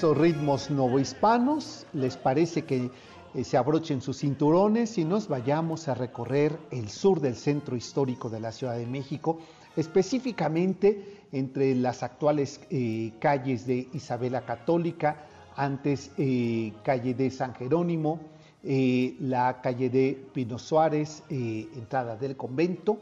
esos 0.00 0.16
ritmos 0.16 0.70
novohispanos, 0.70 1.86
¿les 1.92 2.16
parece 2.16 2.64
que 2.64 2.90
eh, 3.34 3.44
se 3.44 3.58
abrochen 3.58 4.00
sus 4.00 4.16
cinturones 4.16 4.96
y 4.96 5.04
nos 5.04 5.28
vayamos 5.28 5.88
a 5.88 5.94
recorrer 5.94 6.58
el 6.70 6.88
sur 6.88 7.20
del 7.20 7.36
centro 7.36 7.76
histórico 7.76 8.30
de 8.30 8.40
la 8.40 8.50
Ciudad 8.50 8.78
de 8.78 8.86
México, 8.86 9.40
específicamente 9.76 11.26
entre 11.32 11.74
las 11.74 12.02
actuales 12.02 12.62
eh, 12.70 13.12
calles 13.18 13.66
de 13.66 13.88
Isabela 13.92 14.46
Católica, 14.46 15.26
antes 15.54 16.12
eh, 16.16 16.72
calle 16.82 17.12
de 17.12 17.30
San 17.30 17.54
Jerónimo, 17.54 18.20
la 18.62 19.60
calle 19.60 19.90
de 19.90 20.28
Pino 20.32 20.58
Suárez, 20.58 21.24
entrada 21.28 22.16
del 22.16 22.38
convento, 22.38 22.98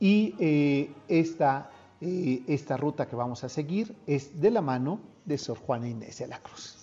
y 0.00 0.34
esta, 1.08 1.70
esta 2.00 2.76
ruta 2.78 3.06
que 3.06 3.16
vamos 3.16 3.44
a 3.44 3.50
seguir 3.50 3.94
es 4.06 4.40
de 4.40 4.50
la 4.50 4.62
mano 4.62 4.98
de 5.28 5.38
Sor 5.38 5.58
Juana 5.58 5.88
Inés 5.88 6.18
de 6.18 6.26
la 6.26 6.38
Cruz. 6.38 6.76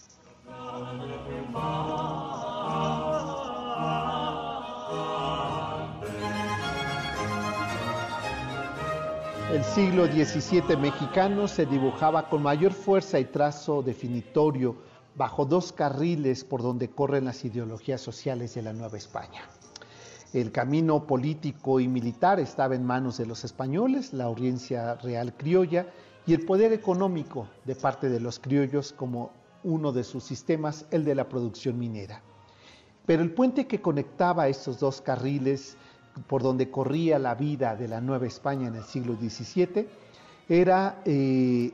El 9.52 9.64
siglo 9.64 10.06
XVII 10.06 10.76
mexicano 10.78 11.48
se 11.48 11.66
dibujaba 11.66 12.30
con 12.30 12.44
mayor 12.44 12.74
fuerza 12.74 13.20
y 13.20 13.26
trazo 13.26 13.82
definitorio 13.82 14.76
bajo 15.16 15.46
dos 15.46 15.72
carriles 15.72 16.44
por 16.44 16.62
donde 16.62 16.90
corren 16.90 17.26
las 17.26 17.44
ideologías 17.46 18.02
sociales 18.02 18.54
de 18.54 18.62
la 18.62 18.74
Nueva 18.74 18.98
España. 18.98 19.42
El 20.34 20.52
camino 20.52 21.08
político 21.08 21.80
y 21.80 21.88
militar 21.88 22.40
estaba 22.40 22.76
en 22.76 22.84
manos 22.84 23.18
de 23.18 23.26
los 23.26 23.46
españoles, 23.46 24.12
la 24.14 24.26
audiencia 24.26 24.96
real 24.96 25.34
criolla 25.38 25.88
y 26.28 26.34
el 26.34 26.46
poder 26.46 26.74
económico 26.74 27.48
de 27.66 27.76
parte 27.76 28.10
de 28.10 28.20
los 28.20 28.40
criollos 28.40 28.94
como 28.94 29.32
uno 29.64 29.92
de 29.92 30.04
sus 30.04 30.24
sistemas, 30.24 30.86
el 30.92 31.04
de 31.04 31.16
la 31.16 31.28
producción 31.28 31.78
minera. 31.78 32.22
Pero 33.06 33.22
el 33.22 33.32
puente 33.32 33.68
que 33.68 33.82
conectaba 33.82 34.48
estos 34.48 34.80
dos 34.80 35.02
carriles 35.02 35.78
por 36.28 36.42
donde 36.42 36.72
corría 36.72 37.20
la 37.20 37.36
vida 37.36 37.76
de 37.76 37.88
la 37.88 38.02
Nueva 38.02 38.26
España 38.26 38.68
en 38.68 38.76
el 38.76 38.84
siglo 38.84 39.16
XVII 39.16 39.88
era 40.48 41.02
eh, 41.06 41.72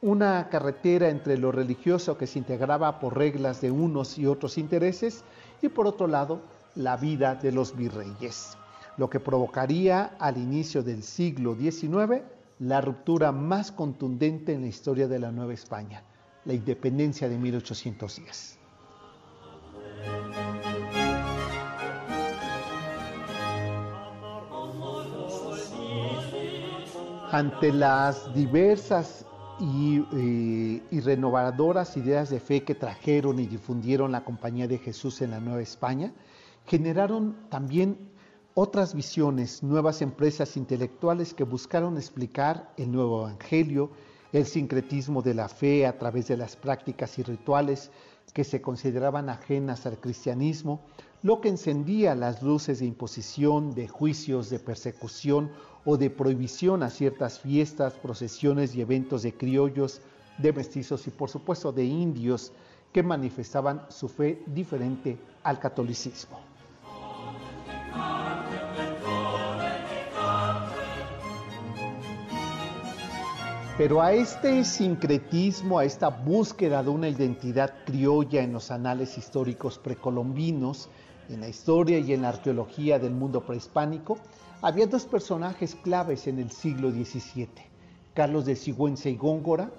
una 0.00 0.48
carretera 0.48 1.08
entre 1.08 1.36
lo 1.36 1.50
religioso 1.50 2.16
que 2.16 2.26
se 2.26 2.38
integraba 2.38 3.00
por 3.00 3.16
reglas 3.16 3.60
de 3.60 3.70
unos 3.70 4.18
y 4.18 4.26
otros 4.26 4.58
intereses 4.58 5.24
y 5.60 5.68
por 5.68 5.86
otro 5.86 6.06
lado 6.06 6.40
la 6.74 6.96
vida 6.96 7.34
de 7.34 7.52
los 7.52 7.76
virreyes, 7.76 8.56
lo 8.96 9.08
que 9.08 9.20
provocaría 9.20 10.14
al 10.18 10.36
inicio 10.38 10.82
del 10.82 11.02
siglo 11.02 11.54
XIX 11.54 12.22
la 12.58 12.80
ruptura 12.80 13.32
más 13.32 13.72
contundente 13.72 14.52
en 14.52 14.62
la 14.62 14.68
historia 14.68 15.08
de 15.08 15.18
la 15.18 15.32
Nueva 15.32 15.54
España, 15.54 16.04
la 16.44 16.54
independencia 16.54 17.28
de 17.28 17.38
1810. 17.38 18.58
Ante 27.30 27.72
las 27.72 28.32
diversas 28.32 29.26
y, 29.58 30.04
eh, 30.12 30.82
y 30.90 31.00
renovadoras 31.00 31.96
ideas 31.96 32.30
de 32.30 32.38
fe 32.38 32.62
que 32.62 32.76
trajeron 32.76 33.40
y 33.40 33.46
difundieron 33.46 34.12
la 34.12 34.24
Compañía 34.24 34.68
de 34.68 34.78
Jesús 34.78 35.20
en 35.20 35.32
la 35.32 35.40
Nueva 35.40 35.60
España, 35.60 36.12
generaron 36.66 37.36
también 37.50 38.13
otras 38.54 38.94
visiones, 38.94 39.64
nuevas 39.64 40.00
empresas 40.00 40.56
intelectuales 40.56 41.34
que 41.34 41.42
buscaron 41.42 41.96
explicar 41.96 42.72
el 42.76 42.92
nuevo 42.92 43.22
evangelio, 43.26 43.90
el 44.32 44.46
sincretismo 44.46 45.22
de 45.22 45.34
la 45.34 45.48
fe 45.48 45.86
a 45.86 45.98
través 45.98 46.28
de 46.28 46.36
las 46.36 46.54
prácticas 46.54 47.18
y 47.18 47.24
rituales 47.24 47.90
que 48.32 48.44
se 48.44 48.62
consideraban 48.62 49.28
ajenas 49.28 49.86
al 49.86 49.98
cristianismo, 49.98 50.80
lo 51.22 51.40
que 51.40 51.48
encendía 51.48 52.14
las 52.14 52.42
luces 52.42 52.78
de 52.78 52.86
imposición, 52.86 53.74
de 53.74 53.88
juicios, 53.88 54.50
de 54.50 54.60
persecución 54.60 55.50
o 55.84 55.96
de 55.96 56.10
prohibición 56.10 56.84
a 56.84 56.90
ciertas 56.90 57.40
fiestas, 57.40 57.94
procesiones 57.94 58.74
y 58.76 58.80
eventos 58.80 59.22
de 59.22 59.34
criollos, 59.34 60.00
de 60.38 60.52
mestizos 60.52 61.06
y 61.08 61.10
por 61.10 61.28
supuesto 61.28 61.72
de 61.72 61.84
indios 61.84 62.52
que 62.92 63.02
manifestaban 63.02 63.86
su 63.88 64.08
fe 64.08 64.42
diferente 64.46 65.18
al 65.42 65.58
catolicismo. 65.58 66.54
Pero 73.76 74.00
a 74.00 74.12
este 74.12 74.64
sincretismo, 74.64 75.80
a 75.80 75.84
esta 75.84 76.08
búsqueda 76.08 76.84
de 76.84 76.90
una 76.90 77.08
identidad 77.08 77.74
criolla 77.84 78.40
en 78.40 78.52
los 78.52 78.70
anales 78.70 79.18
históricos 79.18 79.80
precolombinos, 79.80 80.88
en 81.28 81.40
la 81.40 81.48
historia 81.48 81.98
y 81.98 82.12
en 82.12 82.22
la 82.22 82.28
arqueología 82.28 83.00
del 83.00 83.14
mundo 83.14 83.44
prehispánico, 83.44 84.16
había 84.62 84.86
dos 84.86 85.06
personajes 85.06 85.74
claves 85.74 86.28
en 86.28 86.38
el 86.38 86.52
siglo 86.52 86.92
XVII, 86.92 87.48
Carlos 88.14 88.44
de 88.44 88.54
Sigüenza 88.54 89.08
y 89.08 89.16
Góngora, 89.16 89.72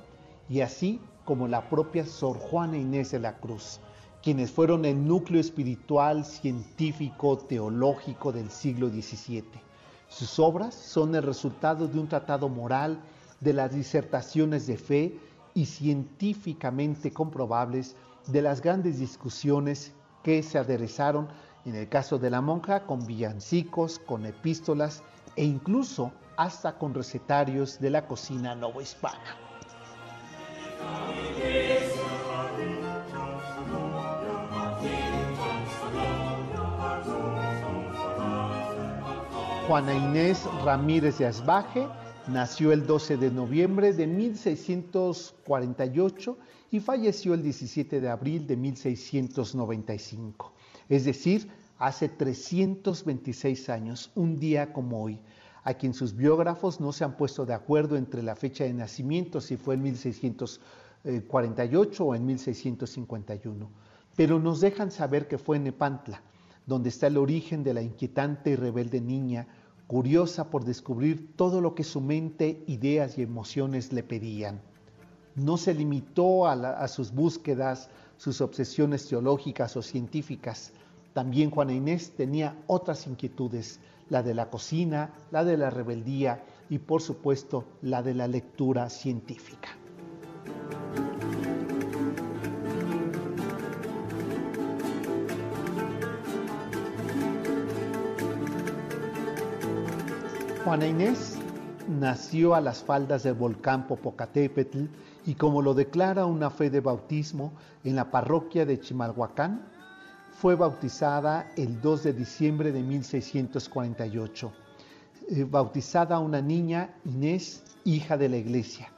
y 0.50 0.60
así 0.60 1.00
como 1.24 1.48
la 1.48 1.70
propia 1.70 2.06
Sor 2.06 2.38
Juana 2.38 2.78
Inés 2.78 3.12
de 3.12 3.20
la 3.20 3.38
Cruz, 3.38 3.80
quienes 4.22 4.52
fueron 4.52 4.84
el 4.84 5.08
núcleo 5.08 5.40
espiritual, 5.40 6.26
científico, 6.26 7.38
teológico 7.38 8.34
del 8.34 8.50
siglo 8.52 8.90
XVII. 8.90 9.46
Sus 10.10 10.38
obras 10.38 10.76
son 10.76 11.16
el 11.16 11.24
resultado 11.24 11.88
de 11.88 11.98
un 11.98 12.10
tratado 12.10 12.50
moral, 12.50 13.00
de 13.40 13.54
las 13.54 13.74
disertaciones 13.74 14.68
de 14.68 14.78
fe 14.78 15.20
y 15.54 15.66
científicamente 15.66 17.12
comprobables 17.12 17.96
de 18.28 18.42
las 18.42 18.62
grandes 18.62 19.00
discusiones 19.00 19.94
que 20.24 20.42
se 20.44 20.58
aderezaron 20.58 21.28
en 21.66 21.76
el 21.76 21.90
caso 21.90 22.20
de 22.20 22.30
la 22.30 22.42
monja 22.42 22.86
con 22.86 23.06
villancicos, 23.06 24.00
con 24.00 24.26
epístolas 24.26 25.04
e 25.36 25.44
incluso 25.44 26.12
hasta 26.38 26.78
con 26.78 26.94
recetarios 26.94 27.80
de 27.80 27.90
la 27.90 28.08
cocina 28.08 28.56
novohispana. 28.56 29.38
Juana 39.68 39.94
Inés 39.96 40.48
Ramírez 40.64 41.18
de 41.18 41.26
Asbaje 41.26 41.88
Nació 42.28 42.72
el 42.72 42.88
12 42.88 43.18
de 43.18 43.30
noviembre 43.30 43.94
de 43.94 44.08
1648 44.08 46.38
y 46.72 46.80
falleció 46.80 47.36
el 47.36 47.44
17 47.44 48.02
de 48.02 48.10
abril 48.10 48.48
de 48.48 48.58
1695. 48.58 50.52
Es 50.90 51.06
decir, 51.06 51.48
hace 51.78 52.10
326 52.10 53.70
años, 53.70 54.12
un 54.16 54.40
día 54.40 54.74
como 54.74 55.04
hoy, 55.04 55.20
a 55.64 55.76
quien 55.76 55.94
sus 55.94 56.16
biógrafos 56.16 56.80
no 56.80 56.92
se 56.94 57.04
han 57.04 57.16
puesto 57.16 57.46
de 57.46 57.54
acuerdo 57.54 57.96
entre 57.96 58.24
la 58.24 58.36
fecha 58.36 58.64
de 58.64 58.74
nacimiento, 58.74 59.40
si 59.40 59.56
fue 59.56 59.76
en 59.76 59.84
1648 59.84 62.06
o 62.06 62.16
en 62.16 62.26
1651, 62.26 63.70
pero 64.16 64.40
nos 64.40 64.62
dejan 64.62 64.90
saber 64.90 65.28
que 65.28 65.38
fue 65.38 65.58
en 65.58 65.66
Nepantla, 65.66 66.24
donde 66.66 66.90
está 66.90 67.06
el 67.06 67.18
origen 67.18 67.64
de 67.64 67.76
la 67.76 67.84
inquietante 67.84 68.50
y 68.50 68.56
rebelde 68.56 69.00
niña, 69.00 69.48
curiosa 69.88 70.50
por 70.50 70.66
descubrir 70.66 71.36
todo 71.36 71.62
lo 71.62 71.76
que 71.76 71.84
su 71.84 72.02
mente, 72.02 72.64
ideas 72.68 73.18
y 73.18 73.22
emociones 73.22 73.94
le 73.94 74.04
pedían. 74.04 74.62
No 75.36 75.58
se 75.58 75.74
limitó 75.74 76.48
a, 76.48 76.88
sus 76.88 77.12
búsquedas, 77.12 77.90
sus 78.18 78.42
obsesiones 78.42 79.08
teológicas 79.08 79.76
o 79.76 79.82
científicas, 79.82 80.72
también 81.16 81.50
Juana 81.50 81.72
Inés 81.72 82.12
tenía 82.12 82.62
otras 82.68 83.08
inquietudes, 83.08 83.80
la 84.10 84.22
de 84.22 84.34
la 84.34 84.50
cocina, 84.50 85.14
la 85.32 85.46
de 85.46 85.56
la 85.56 85.70
rebeldía 85.70 86.44
y 86.70 86.80
por 86.80 87.02
supuesto 87.02 87.64
la 87.82 88.04
de 88.04 88.14
la 88.14 88.28
lectura 88.28 88.90
científica. 88.90 89.70
Juana 100.66 100.88
Inés 100.88 101.38
nació 101.88 102.56
a 102.56 102.60
las 102.60 102.82
faldas 102.82 103.22
del 103.22 103.36
volcán 103.36 103.86
Popocatépetl 103.86 104.86
y 105.28 105.36
como 105.36 105.62
lo 105.62 105.76
declara 105.76 106.26
una 106.26 106.50
fe 106.50 106.72
de 106.72 106.80
bautismo 106.80 107.54
en 107.84 107.96
la 107.96 108.10
parroquia 108.10 108.66
de 108.66 108.80
Chimalhuacán, 108.80 109.62
fue 110.32 110.56
bautizada 110.56 111.52
el 111.56 111.80
2 111.82 112.06
de 112.06 112.14
diciembre 112.14 112.72
de 112.72 112.82
1648. 112.82 114.52
Eh, 115.30 115.44
bautizada 115.44 116.18
una 116.18 116.42
niña 116.42 116.96
Inés, 117.06 117.64
hija 117.84 118.18
de 118.18 118.30
la 118.30 118.38
iglesia, 118.38 118.92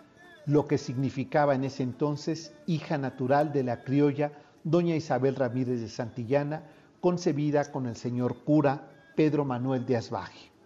lo 0.45 0.67
que 0.67 0.77
significaba 0.77 1.53
en 1.53 1.65
ese 1.65 1.83
entonces 1.83 2.53
hija 2.65 2.97
natural 2.97 3.51
de 3.51 3.63
la 3.63 3.83
criolla 3.83 4.31
doña 4.63 4.95
Isabel 4.95 5.35
Ramírez 5.35 5.81
de 5.81 5.89
Santillana, 5.89 6.63
concebida 7.01 7.69
con 7.73 7.87
el 7.87 7.97
señor 7.97 8.37
cura 8.45 8.87
Pedro 9.17 9.43
Manuel 9.43 9.85
de 9.85 9.97
Asbaje. 9.97 10.56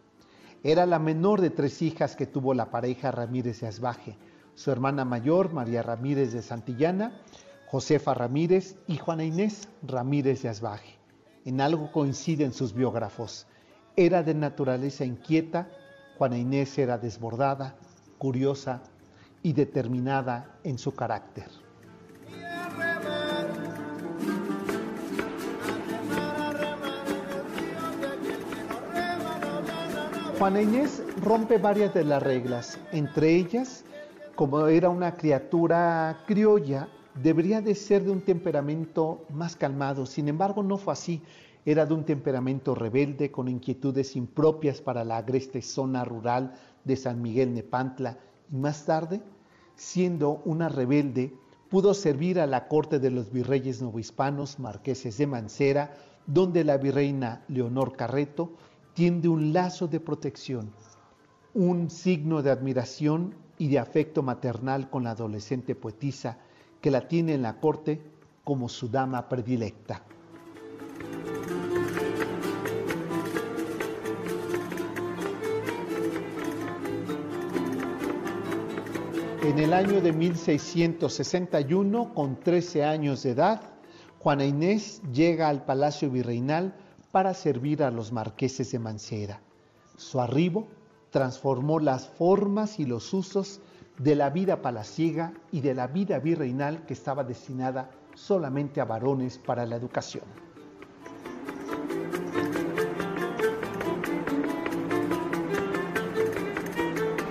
Era 0.63 0.85
la 0.85 0.99
menor 0.99 1.41
de 1.41 1.49
tres 1.49 1.81
hijas 1.81 2.15
que 2.15 2.27
tuvo 2.27 2.53
la 2.53 2.69
pareja 2.71 3.11
Ramírez 3.11 3.61
de 3.61 3.67
Asbaje, 3.67 4.17
su 4.55 4.71
hermana 4.71 5.05
mayor 5.05 5.53
María 5.53 5.81
Ramírez 5.81 6.33
de 6.33 6.41
Santillana 6.41 7.21
Josefa 7.71 8.13
Ramírez 8.13 8.75
y 8.85 8.97
Juana 8.97 9.23
Inés 9.23 9.69
Ramírez 9.81 10.41
de 10.41 10.49
Asbaje. 10.49 10.97
En 11.45 11.61
algo 11.61 11.89
coinciden 11.93 12.51
sus 12.51 12.73
biógrafos. 12.73 13.47
Era 13.95 14.23
de 14.23 14.33
naturaleza 14.33 15.05
inquieta, 15.05 15.69
Juana 16.17 16.37
Inés 16.37 16.77
era 16.77 16.97
desbordada, 16.97 17.75
curiosa 18.17 18.81
y 19.41 19.53
determinada 19.53 20.59
en 20.65 20.77
su 20.77 20.93
carácter. 20.93 21.47
Juana 30.41 30.63
Inés 30.63 31.03
rompe 31.21 31.59
varias 31.59 31.93
de 31.93 32.03
las 32.03 32.23
reglas, 32.23 32.79
entre 32.91 33.35
ellas, 33.35 33.85
como 34.33 34.65
era 34.65 34.89
una 34.89 35.15
criatura 35.15 36.23
criolla, 36.25 36.87
debería 37.21 37.61
de 37.61 37.75
ser 37.75 38.03
de 38.03 38.09
un 38.09 38.21
temperamento 38.21 39.23
más 39.29 39.55
calmado. 39.55 40.07
Sin 40.07 40.27
embargo, 40.27 40.63
no 40.63 40.79
fue 40.79 40.93
así. 40.93 41.21
Era 41.63 41.85
de 41.85 41.93
un 41.93 42.05
temperamento 42.05 42.73
rebelde, 42.73 43.29
con 43.29 43.49
inquietudes 43.49 44.15
impropias 44.15 44.81
para 44.81 45.03
la 45.03 45.17
agreste 45.17 45.61
zona 45.61 46.03
rural 46.05 46.55
de 46.85 46.95
San 46.95 47.21
Miguel 47.21 47.53
Nepantla. 47.53 48.17
Y 48.51 48.55
más 48.55 48.83
tarde, 48.87 49.21
siendo 49.75 50.41
una 50.43 50.69
rebelde, 50.69 51.35
pudo 51.69 51.93
servir 51.93 52.39
a 52.39 52.47
la 52.47 52.67
corte 52.67 52.97
de 52.97 53.11
los 53.11 53.31
virreyes 53.31 53.79
novohispanos, 53.79 54.57
marqueses 54.57 55.19
de 55.19 55.27
Mancera, 55.27 55.93
donde 56.25 56.63
la 56.63 56.77
virreina 56.77 57.43
Leonor 57.47 57.95
Carreto 57.95 58.53
tiende 58.93 59.29
un 59.29 59.53
lazo 59.53 59.87
de 59.87 59.99
protección, 59.99 60.71
un 61.53 61.89
signo 61.89 62.41
de 62.41 62.51
admiración 62.51 63.35
y 63.57 63.69
de 63.69 63.79
afecto 63.79 64.23
maternal 64.23 64.89
con 64.89 65.03
la 65.03 65.11
adolescente 65.11 65.75
poetisa, 65.75 66.37
que 66.81 66.91
la 66.91 67.07
tiene 67.07 67.33
en 67.33 67.43
la 67.43 67.59
corte 67.59 68.01
como 68.43 68.69
su 68.69 68.89
dama 68.89 69.29
predilecta. 69.29 70.03
En 79.43 79.59
el 79.59 79.73
año 79.73 80.01
de 80.01 80.13
1661, 80.13 82.13
con 82.13 82.39
13 82.39 82.85
años 82.85 83.23
de 83.23 83.31
edad, 83.31 83.61
Juana 84.19 84.45
Inés 84.45 85.01
llega 85.11 85.49
al 85.49 85.65
Palacio 85.65 86.09
Virreinal 86.09 86.73
para 87.11 87.33
servir 87.33 87.83
a 87.83 87.91
los 87.91 88.11
marqueses 88.11 88.71
de 88.71 88.79
Mancera. 88.79 89.41
Su 89.97 90.21
arribo 90.21 90.67
transformó 91.09 91.79
las 91.79 92.07
formas 92.07 92.79
y 92.79 92.85
los 92.85 93.13
usos 93.13 93.59
de 93.97 94.15
la 94.15 94.29
vida 94.29 94.61
palaciega 94.61 95.33
y 95.51 95.61
de 95.61 95.75
la 95.75 95.87
vida 95.87 96.19
virreinal 96.19 96.85
que 96.85 96.93
estaba 96.93 97.23
destinada 97.23 97.91
solamente 98.15 98.81
a 98.81 98.85
varones 98.85 99.37
para 99.37 99.65
la 99.65 99.75
educación. 99.75 100.23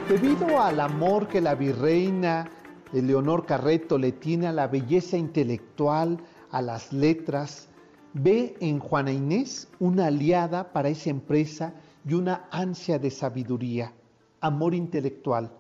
Debido 0.08 0.60
al 0.60 0.80
amor 0.80 1.28
que 1.28 1.40
la 1.40 1.54
virreina 1.54 2.50
Leonor 2.92 3.46
Carreto 3.46 3.96
le 3.96 4.12
tiene 4.12 4.48
a 4.48 4.52
la 4.52 4.66
belleza 4.66 5.16
intelectual, 5.16 6.18
a 6.50 6.60
las 6.60 6.92
letras, 6.92 7.69
ve 8.14 8.56
en 8.60 8.78
Juana 8.78 9.12
Inés 9.12 9.68
una 9.78 10.06
aliada 10.06 10.72
para 10.72 10.88
esa 10.88 11.10
empresa 11.10 11.74
y 12.06 12.14
una 12.14 12.48
ansia 12.50 12.98
de 12.98 13.10
sabiduría, 13.10 13.92
amor 14.40 14.74
intelectual 14.74 15.52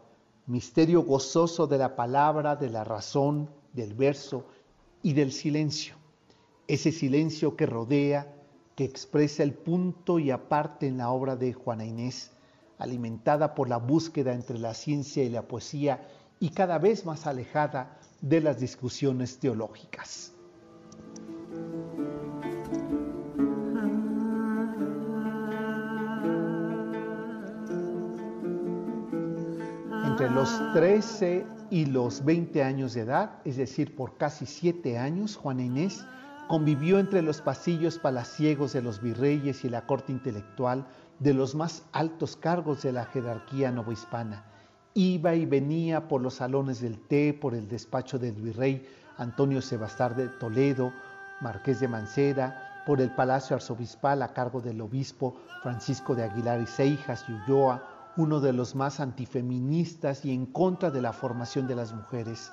misterio 0.50 1.02
gozoso 1.02 1.68
de 1.68 1.78
la 1.78 1.94
palabra, 1.94 2.56
de 2.56 2.70
la 2.70 2.82
razón, 2.82 3.48
del 3.72 3.94
verso 3.94 4.46
y 5.00 5.12
del 5.12 5.30
silencio. 5.30 5.94
Ese 6.66 6.90
silencio 6.90 7.54
que 7.54 7.66
rodea, 7.66 8.34
que 8.74 8.82
expresa 8.82 9.44
el 9.44 9.54
punto 9.54 10.18
y 10.18 10.32
aparte 10.32 10.88
en 10.88 10.98
la 10.98 11.10
obra 11.10 11.36
de 11.36 11.52
Juana 11.52 11.84
Inés, 11.84 12.32
alimentada 12.78 13.54
por 13.54 13.68
la 13.68 13.76
búsqueda 13.76 14.32
entre 14.32 14.58
la 14.58 14.74
ciencia 14.74 15.22
y 15.22 15.28
la 15.28 15.46
poesía 15.46 16.08
y 16.40 16.50
cada 16.50 16.78
vez 16.78 17.06
más 17.06 17.28
alejada 17.28 18.00
de 18.20 18.40
las 18.40 18.58
discusiones 18.58 19.38
teológicas. 19.38 20.32
Entre 30.20 30.34
los 30.34 30.72
13 30.74 31.46
y 31.70 31.86
los 31.86 32.22
20 32.26 32.62
años 32.62 32.92
de 32.92 33.00
edad, 33.00 33.38
es 33.46 33.56
decir, 33.56 33.96
por 33.96 34.18
casi 34.18 34.44
siete 34.44 34.98
años, 34.98 35.34
Juana 35.34 35.62
Inés 35.62 36.04
convivió 36.46 36.98
entre 36.98 37.22
los 37.22 37.40
pasillos 37.40 37.98
palaciegos 37.98 38.74
de 38.74 38.82
los 38.82 39.00
virreyes 39.00 39.64
y 39.64 39.70
la 39.70 39.86
corte 39.86 40.12
intelectual 40.12 40.86
de 41.20 41.32
los 41.32 41.54
más 41.54 41.84
altos 41.92 42.36
cargos 42.36 42.82
de 42.82 42.92
la 42.92 43.06
jerarquía 43.06 43.70
novohispana. 43.70 44.44
Iba 44.92 45.34
y 45.34 45.46
venía 45.46 46.06
por 46.06 46.20
los 46.20 46.34
salones 46.34 46.82
del 46.82 46.98
té, 46.98 47.32
por 47.32 47.54
el 47.54 47.66
despacho 47.66 48.18
del 48.18 48.34
virrey 48.34 48.86
Antonio 49.16 49.62
Sebastar 49.62 50.16
de 50.16 50.28
Toledo, 50.28 50.92
marqués 51.40 51.80
de 51.80 51.88
Mancera, 51.88 52.82
por 52.84 53.00
el 53.00 53.10
palacio 53.14 53.56
arzobispal 53.56 54.20
a 54.20 54.34
cargo 54.34 54.60
del 54.60 54.82
obispo 54.82 55.36
Francisco 55.62 56.14
de 56.14 56.24
Aguilar 56.24 56.60
y 56.60 56.66
Seijas 56.66 57.24
y 57.26 57.32
Ulloa, 57.32 57.99
uno 58.16 58.40
de 58.40 58.52
los 58.52 58.74
más 58.74 59.00
antifeministas 59.00 60.24
y 60.24 60.32
en 60.32 60.46
contra 60.46 60.90
de 60.90 61.02
la 61.02 61.12
formación 61.12 61.66
de 61.66 61.76
las 61.76 61.94
mujeres. 61.94 62.52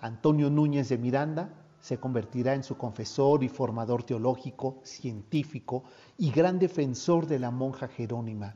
Antonio 0.00 0.50
Núñez 0.50 0.88
de 0.88 0.98
Miranda 0.98 1.54
se 1.78 1.98
convertirá 1.98 2.54
en 2.54 2.62
su 2.62 2.76
confesor 2.76 3.42
y 3.42 3.48
formador 3.48 4.04
teológico, 4.04 4.80
científico 4.84 5.84
y 6.18 6.30
gran 6.30 6.58
defensor 6.58 7.26
de 7.26 7.38
la 7.38 7.50
monja 7.50 7.88
Jerónima, 7.88 8.54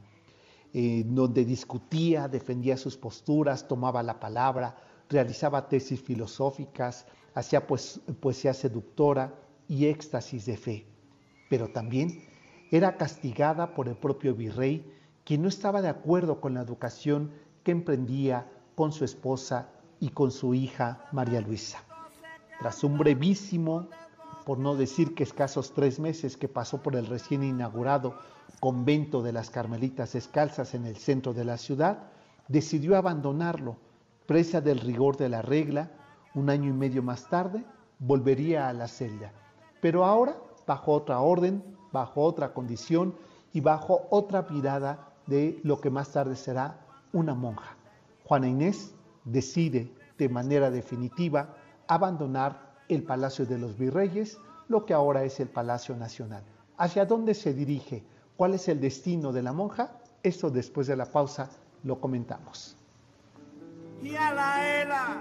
donde 0.73 1.45
discutía, 1.45 2.29
defendía 2.29 2.77
sus 2.77 2.97
posturas, 2.97 3.67
tomaba 3.67 4.03
la 4.03 4.21
palabra, 4.21 4.77
realizaba 5.09 5.69
tesis 5.69 6.01
filosóficas, 6.01 7.07
hacía 7.35 7.67
pues, 7.67 8.01
poesía 8.21 8.53
seductora 8.55 9.35
y 9.69 9.87
éxtasis 9.87 10.47
de 10.47 10.57
fe. 10.57 10.87
Pero 11.49 11.69
también 11.69 12.23
era 12.71 12.97
castigada 12.97 13.75
por 13.75 13.89
el 13.89 13.97
propio 13.97 14.35
virrey 14.35 14.85
quien 15.27 15.43
no 15.43 15.49
estaba 15.49 15.83
de 15.83 15.89
acuerdo 15.89 16.41
con 16.41 16.55
la 16.55 16.63
educación 16.63 17.33
que 17.65 17.73
emprendía 17.73 18.47
con 18.77 18.93
su 18.93 19.05
esposa 19.05 19.71
y 19.99 20.11
con 20.11 20.31
su 20.31 20.55
hija 20.55 21.05
María 21.11 21.41
Luisa. 21.41 21.83
Tras 22.61 22.85
un 22.85 22.97
brevísimo, 22.97 23.89
por 24.45 24.59
no 24.59 24.77
decir 24.77 25.17
que 25.17 25.25
escasos 25.25 25.75
tres 25.75 25.99
meses 25.99 26.37
que 26.37 26.47
pasó 26.47 26.81
por 26.81 26.95
el 26.95 27.07
recién 27.07 27.43
inaugurado 27.43 28.15
convento 28.61 29.21
de 29.21 29.33
las 29.33 29.51
Carmelitas 29.51 30.13
Descalzas 30.13 30.75
en 30.75 30.87
el 30.87 30.97
centro 30.97 31.35
de 31.35 31.45
la 31.45 31.59
ciudad, 31.59 32.05
decidió 32.47 32.97
abandonarlo, 32.97 33.79
presa 34.27 34.61
del 34.61 34.79
rigor 34.79 35.17
de 35.17 35.29
la 35.29 35.43
regla, 35.43 35.91
un 36.37 36.51
año 36.51 36.71
y 36.71 36.73
medio 36.73 37.03
más 37.03 37.29
tarde 37.29 37.65
volvería 37.99 38.69
a 38.69 38.73
la 38.73 38.87
celda, 38.87 39.33
pero 39.81 40.05
ahora 40.05 40.37
bajo 40.69 40.93
otra 40.93 41.19
orden, 41.19 41.65
bajo 41.91 42.23
otra 42.23 42.53
condición 42.53 43.17
y 43.53 43.61
bajo 43.61 44.07
otra 44.11 44.47
mirada 44.49 45.16
de 45.27 45.61
lo 45.63 45.81
que 45.81 45.91
más 45.91 46.13
tarde 46.13 46.37
será 46.37 46.81
una 47.13 47.35
monja. 47.35 47.77
Juana 48.25 48.49
Inés 48.49 48.95
decide 49.25 49.93
de 50.19 50.29
manera 50.29 50.71
definitiva 50.71 51.55
abandonar 51.89 52.75
el 52.89 53.03
Palacio 53.03 53.47
de 53.47 53.59
los 53.59 53.77
Virreyes, 53.79 54.39
lo 54.69 54.85
que 54.85 54.95
ahora 54.95 55.25
es 55.25 55.41
el 55.41 55.49
Palacio 55.49 55.97
Nacional. 55.97 56.43
¿Hacia 56.77 57.07
dónde 57.07 57.35
se 57.35 57.55
dirige? 57.55 58.05
¿Cuál 58.37 58.55
es 58.55 58.69
el 58.69 58.81
destino 58.81 59.33
de 59.33 59.43
la 59.43 59.53
monja? 59.53 59.99
Esto 60.23 60.51
después 60.51 60.87
de 60.87 60.97
la 60.97 61.07
pausa 61.07 61.51
lo 61.85 62.01
comentamos. 62.01 62.77
Y 64.03 64.15
a 64.15 64.35
la 64.35 64.83
ela, 64.83 65.21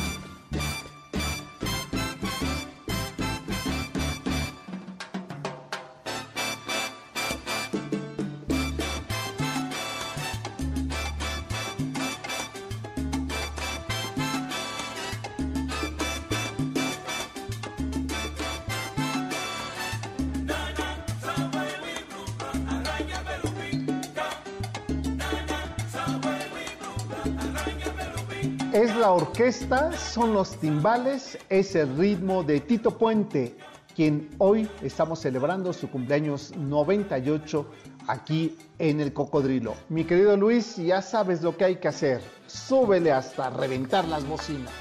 orquesta, 29.51 29.91
son 29.91 30.33
los 30.33 30.55
timbales, 30.61 31.37
es 31.49 31.75
el 31.75 31.97
ritmo 31.97 32.41
de 32.41 32.61
Tito 32.61 32.97
Puente, 32.97 33.57
quien 33.93 34.29
hoy 34.37 34.69
estamos 34.81 35.19
celebrando 35.19 35.73
su 35.73 35.89
cumpleaños 35.89 36.55
98 36.55 37.65
aquí 38.07 38.57
en 38.79 39.01
el 39.01 39.11
Cocodrilo. 39.11 39.73
Mi 39.89 40.05
querido 40.05 40.37
Luis, 40.37 40.77
ya 40.77 41.01
sabes 41.01 41.41
lo 41.41 41.57
que 41.57 41.65
hay 41.65 41.75
que 41.75 41.89
hacer. 41.89 42.21
Súbele 42.47 43.11
hasta 43.11 43.49
reventar 43.49 44.07
las 44.07 44.25
bocinas. 44.25 44.71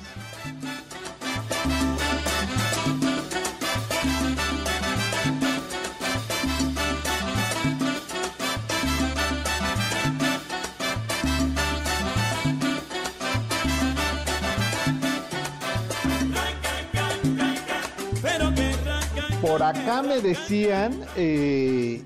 Por 19.41 19.63
acá 19.63 20.03
me 20.03 20.21
decían, 20.21 21.01
eh, 21.17 22.03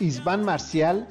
Isván 0.00 0.44
Marcial, 0.44 1.08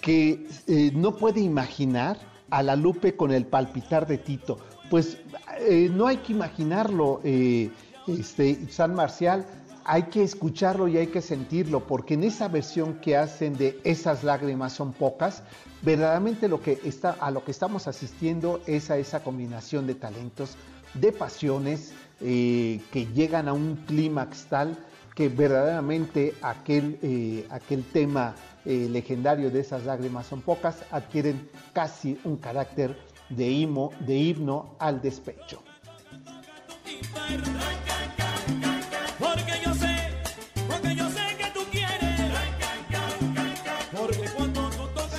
que 0.00 0.48
eh, 0.66 0.90
no 0.94 1.16
puede 1.16 1.40
imaginar 1.40 2.18
a 2.50 2.62
la 2.64 2.74
Lupe 2.74 3.14
con 3.14 3.30
el 3.30 3.46
palpitar 3.46 4.08
de 4.08 4.18
Tito. 4.18 4.58
Pues 4.90 5.18
eh, 5.60 5.88
no 5.92 6.08
hay 6.08 6.16
que 6.18 6.32
imaginarlo, 6.32 7.20
eh, 7.22 7.70
este, 8.08 8.68
San 8.68 8.96
Marcial, 8.96 9.46
hay 9.84 10.04
que 10.04 10.24
escucharlo 10.24 10.88
y 10.88 10.98
hay 10.98 11.06
que 11.06 11.22
sentirlo, 11.22 11.86
porque 11.86 12.14
en 12.14 12.24
esa 12.24 12.48
versión 12.48 12.94
que 12.94 13.16
hacen 13.16 13.56
de 13.56 13.80
esas 13.84 14.24
lágrimas 14.24 14.72
son 14.72 14.92
pocas, 14.92 15.44
verdaderamente 15.82 16.48
lo 16.48 16.60
que 16.60 16.80
está, 16.84 17.12
a 17.12 17.30
lo 17.30 17.44
que 17.44 17.52
estamos 17.52 17.86
asistiendo 17.86 18.60
es 18.66 18.90
a 18.90 18.98
esa 18.98 19.22
combinación 19.22 19.86
de 19.86 19.94
talentos, 19.94 20.56
de 20.94 21.12
pasiones 21.12 21.92
eh, 22.20 22.80
que 22.90 23.06
llegan 23.06 23.48
a 23.48 23.52
un 23.52 23.76
clímax 23.86 24.46
tal 24.46 24.76
que 25.14 25.28
verdaderamente 25.28 26.34
aquel, 26.42 26.98
eh, 27.02 27.46
aquel 27.50 27.84
tema 27.84 28.34
eh, 28.64 28.88
legendario 28.90 29.50
de 29.50 29.60
esas 29.60 29.84
lágrimas 29.84 30.26
son 30.26 30.40
pocas 30.40 30.84
adquieren 30.90 31.48
casi 31.72 32.18
un 32.24 32.36
carácter 32.36 32.96
de, 33.28 33.46
de 34.00 34.16
himno 34.16 34.76
al 34.78 35.00
despecho. 35.00 35.62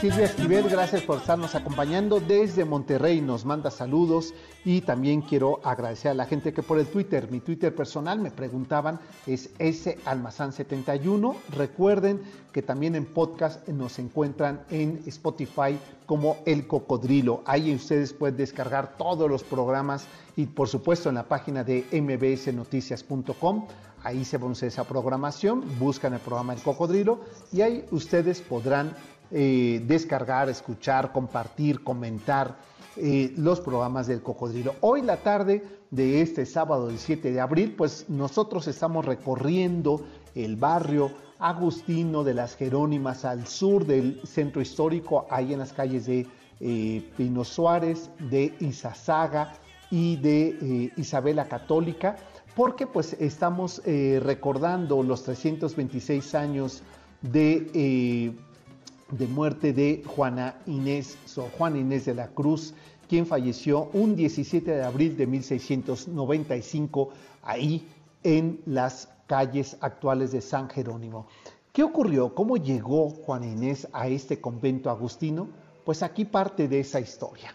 Silvia 0.04 0.26
Esquivel, 0.26 0.68
gracias 0.68 1.02
por 1.04 1.20
estarnos 1.20 1.56
acompañando 1.56 2.20
desde 2.20 2.66
Monterrey, 2.66 3.22
nos 3.22 3.46
manda 3.46 3.72
saludos 3.72 4.34
y 4.66 4.82
también 4.82 5.22
quiero 5.22 5.62
agradecer 5.64 6.12
a 6.12 6.14
la 6.14 6.26
gente 6.26 6.52
que 6.52 6.62
por 6.62 6.78
el 6.78 6.88
Twitter, 6.88 7.32
mi 7.32 7.40
Twitter 7.40 7.74
personal, 7.74 8.20
me 8.20 8.30
preguntaban, 8.30 9.00
es 9.26 9.50
salmazán71. 9.58 11.36
Recuerden 11.56 12.22
que 12.52 12.62
también 12.62 12.96
en 12.96 13.06
podcast 13.06 13.66
nos 13.70 13.98
encuentran 13.98 14.66
en 14.72 15.02
Spotify 15.06 15.80
como 16.06 16.36
El 16.46 16.68
Cocodrilo. 16.68 17.42
Ahí 17.46 17.74
ustedes 17.74 18.12
pueden 18.12 18.36
descargar 18.36 18.98
todos 18.98 19.30
los 19.30 19.46
programas 19.46 20.08
y 20.36 20.48
por 20.48 20.68
supuesto 20.68 21.08
en 21.08 21.16
la 21.16 21.30
página 21.30 21.64
de 21.64 21.86
mbsnoticias.com. 21.94 23.68
Ahí 24.04 24.26
se 24.26 24.38
pronuncia 24.38 24.68
esa 24.68 24.84
programación, 24.84 25.64
buscan 25.80 26.14
el 26.14 26.20
programa 26.20 26.54
El 26.54 26.62
Cocodrilo 26.62 27.22
y 27.54 27.62
ahí 27.62 27.86
ustedes 27.92 28.42
podrán 28.42 28.94
eh, 29.36 29.82
descargar, 29.88 30.48
escuchar, 30.48 31.12
compartir, 31.12 31.84
comentar 31.84 32.56
eh, 32.96 33.34
los 33.36 33.60
programas 33.60 34.06
del 34.06 34.22
Cocodrilo. 34.22 34.76
Hoy 34.82 35.02
la 35.02 35.18
tarde 35.18 35.64
de 35.90 36.22
este 36.22 36.46
sábado 36.46 36.88
17 36.88 37.32
de 37.32 37.42
abril, 37.42 37.74
pues 37.76 38.06
nosotros 38.10 38.68
estamos 38.68 39.04
recorriendo 39.06 40.06
el 40.36 40.56
barrio 40.56 41.12
Agustino 41.40 42.24
de 42.24 42.36
las 42.36 42.56
Jerónimas 42.56 43.26
al 43.26 43.48
sur 43.48 43.88
del 43.88 44.22
centro 44.24 44.62
histórico, 44.62 45.26
ahí 45.32 45.54
en 45.54 45.60
las 45.60 45.74
calles 45.74 46.06
de 46.06 46.28
eh, 46.60 47.12
Pino 47.18 47.44
Suárez, 47.44 48.12
de 48.30 48.54
Izazaga 48.60 49.54
y 49.90 50.18
de 50.18 50.92
Isabela 50.96 51.46
Católica, 51.46 52.18
porque 52.56 52.86
pues 52.86 53.14
estamos 53.14 53.82
recordando 53.84 55.02
los 55.02 55.24
326 55.24 56.36
años 56.36 56.84
de 57.22 58.36
de 59.18 59.28
muerte 59.28 59.74
de 59.74 60.04
Juana 60.06 60.56
Inés, 60.66 61.18
Sor 61.26 61.50
Juana 61.58 61.78
Inés 61.78 62.06
de 62.06 62.16
la 62.16 62.28
Cruz, 62.30 62.74
quien 63.08 63.26
falleció 63.26 63.90
un 63.94 64.16
17 64.16 64.72
de 64.72 64.84
abril 64.84 65.16
de 65.16 65.28
1695 65.28 67.10
ahí 67.44 67.88
en 68.24 68.62
las 68.66 69.10
calles 69.28 69.78
actuales 69.82 70.32
de 70.32 70.42
San 70.42 70.70
Jerónimo. 70.70 71.28
¿Qué 71.72 71.84
ocurrió? 71.84 72.34
¿Cómo 72.34 72.58
llegó 72.58 73.10
Juana 73.10 73.48
Inés 73.48 73.88
a 73.94 74.08
este 74.08 74.40
convento 74.40 74.90
agustino? 74.90 75.48
Pues 75.86 76.04
aquí 76.04 76.26
parte 76.26 76.68
de 76.68 76.80
esa 76.80 77.00
historia. 77.00 77.54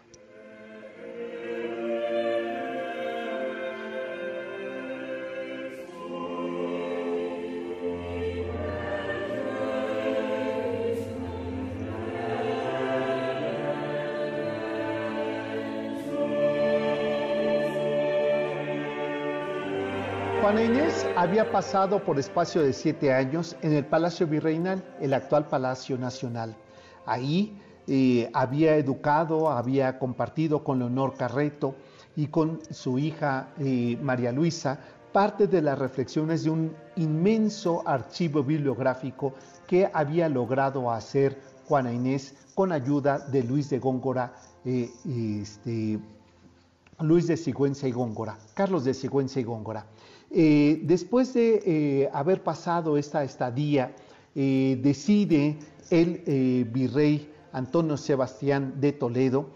Había 21.18 21.50
pasado 21.50 22.04
por 22.04 22.16
espacio 22.20 22.62
de 22.62 22.72
siete 22.72 23.12
años 23.12 23.56
en 23.62 23.72
el 23.72 23.84
Palacio 23.84 24.28
Virreinal, 24.28 24.84
el 25.00 25.12
actual 25.12 25.48
Palacio 25.48 25.98
Nacional. 25.98 26.54
Ahí 27.06 27.60
eh, 27.88 28.30
había 28.32 28.76
educado, 28.76 29.50
había 29.50 29.98
compartido 29.98 30.62
con 30.62 30.78
Leonor 30.78 31.16
Carreto 31.16 31.74
y 32.14 32.28
con 32.28 32.60
su 32.70 33.00
hija 33.00 33.48
eh, 33.58 33.98
María 34.00 34.30
Luisa 34.30 34.78
parte 35.10 35.48
de 35.48 35.60
las 35.60 35.76
reflexiones 35.76 36.44
de 36.44 36.50
un 36.50 36.76
inmenso 36.94 37.82
archivo 37.84 38.44
bibliográfico 38.44 39.34
que 39.66 39.90
había 39.92 40.28
logrado 40.28 40.88
hacer 40.88 41.36
Juana 41.66 41.92
Inés 41.92 42.36
con 42.54 42.70
ayuda 42.70 43.18
de 43.18 43.42
Luis 43.42 43.70
de 43.70 43.80
Góngora, 43.80 44.34
eh, 44.64 44.88
este, 45.42 45.98
Luis 47.00 47.26
de 47.26 47.36
Sigüenza 47.36 47.88
y 47.88 47.92
Góngora, 47.92 48.38
Carlos 48.54 48.84
de 48.84 48.94
Sigüenza 48.94 49.40
y 49.40 49.42
Góngora. 49.42 49.84
Eh, 50.30 50.80
después 50.82 51.32
de 51.34 51.62
eh, 51.64 52.10
haber 52.12 52.42
pasado 52.42 52.96
esta 52.96 53.24
estadía, 53.24 53.94
decide 54.34 55.58
el 55.90 56.64
virrey 56.70 57.28
Antonio 57.52 57.96
Sebastián 57.96 58.74
de 58.80 58.92
Toledo, 58.92 59.50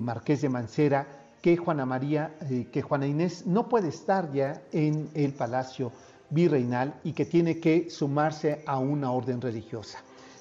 marqués 0.00 0.42
de 0.42 0.48
Mancera, 0.48 1.06
que 1.40 1.56
Juana 1.56 1.86
María, 1.86 2.34
que 2.72 2.82
Juana 2.82 3.06
Inés 3.06 3.46
no 3.46 3.68
puede 3.68 3.90
estar 3.90 4.32
ya 4.32 4.60
en 4.72 5.08
el 5.14 5.34
palacio 5.34 5.92
virreinal 6.30 6.94
y 7.04 7.12
que 7.12 7.26
tiene 7.26 7.60
que 7.60 7.88
sumarse 7.90 8.62
a 8.66 8.78
una 8.80 9.12
orden 9.12 9.40
religiosa. 9.40 9.98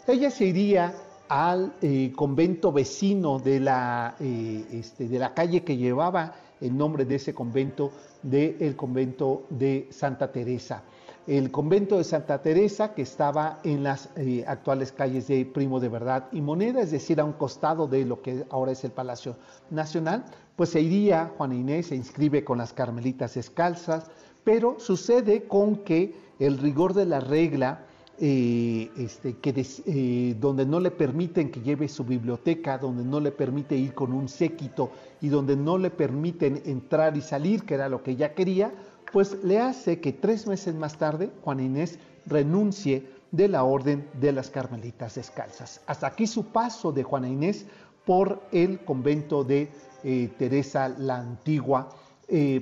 Ella 0.07 0.29
se 0.31 0.45
iría 0.45 0.93
al 1.29 1.73
eh, 1.81 2.11
convento 2.15 2.71
vecino 2.71 3.41
eh, 3.45 4.65
este, 4.71 5.07
de 5.07 5.19
la 5.19 5.33
calle 5.33 5.63
que 5.63 5.77
llevaba 5.77 6.35
el 6.59 6.77
nombre 6.77 7.05
de 7.05 7.15
ese 7.15 7.33
convento, 7.33 7.91
del 8.23 8.75
convento 8.75 9.43
de 9.49 9.88
Santa 9.91 10.31
Teresa. 10.31 10.83
El 11.25 11.51
convento 11.51 11.97
de 11.97 12.03
Santa 12.03 12.41
Teresa, 12.41 12.93
que 12.93 13.03
estaba 13.03 13.59
en 13.63 13.83
las 13.83 14.09
eh, 14.17 14.43
actuales 14.45 14.91
calles 14.91 15.27
de 15.27 15.45
Primo 15.45 15.79
de 15.79 15.88
Verdad 15.88 16.27
y 16.33 16.41
Moneda, 16.41 16.81
es 16.81 16.91
decir, 16.91 17.21
a 17.21 17.23
un 17.23 17.31
costado 17.31 17.88
de 17.88 18.03
lo 18.03 18.21
que 18.21 18.43
ahora 18.49 18.73
es 18.73 18.83
el 18.83 18.91
Palacio 18.91 19.38
Nacional, 19.69 20.25
pues 20.57 20.71
se 20.71 20.81
iría, 20.81 21.31
Juan 21.38 21.53
Inés 21.53 21.88
se 21.88 21.95
inscribe 21.95 22.43
con 22.43 22.57
las 22.57 22.73
Carmelitas 22.73 23.36
Descalzas, 23.36 24.07
pero 24.43 24.79
sucede 24.79 25.43
con 25.43 25.77
que 25.77 26.13
el 26.39 26.57
rigor 26.57 26.93
de 26.93 27.05
la 27.05 27.21
regla, 27.21 27.86
eh, 28.25 28.89
este, 28.95 29.36
eh, 29.86 30.36
donde 30.39 30.65
no 30.65 30.79
le 30.79 30.91
permiten 30.91 31.51
que 31.51 31.59
lleve 31.59 31.89
su 31.89 32.05
biblioteca, 32.05 32.77
donde 32.77 33.03
no 33.03 33.19
le 33.19 33.33
permite 33.33 33.75
ir 33.75 33.93
con 33.93 34.13
un 34.13 34.29
séquito 34.29 34.91
y 35.19 35.27
donde 35.27 35.57
no 35.57 35.77
le 35.77 35.89
permiten 35.89 36.63
entrar 36.65 37.17
y 37.17 37.21
salir, 37.21 37.63
que 37.65 37.73
era 37.73 37.89
lo 37.89 38.01
que 38.01 38.12
ella 38.12 38.33
quería, 38.33 38.71
pues 39.12 39.43
le 39.43 39.59
hace 39.59 39.99
que 39.99 40.13
tres 40.13 40.47
meses 40.47 40.73
más 40.73 40.97
tarde 40.97 41.31
Juan 41.41 41.59
Inés 41.59 41.99
renuncie 42.25 43.09
de 43.31 43.49
la 43.49 43.65
orden 43.65 44.07
de 44.21 44.31
las 44.31 44.49
Carmelitas 44.49 45.15
Descalzas. 45.15 45.81
Hasta 45.86 46.07
aquí 46.07 46.25
su 46.25 46.45
paso 46.45 46.93
de 46.93 47.03
Juana 47.03 47.27
Inés 47.27 47.65
por 48.05 48.41
el 48.53 48.86
convento 48.86 49.43
de 49.43 49.69
eh, 50.05 50.29
Teresa 50.38 50.88
la 50.88 51.17
Antigua, 51.17 51.89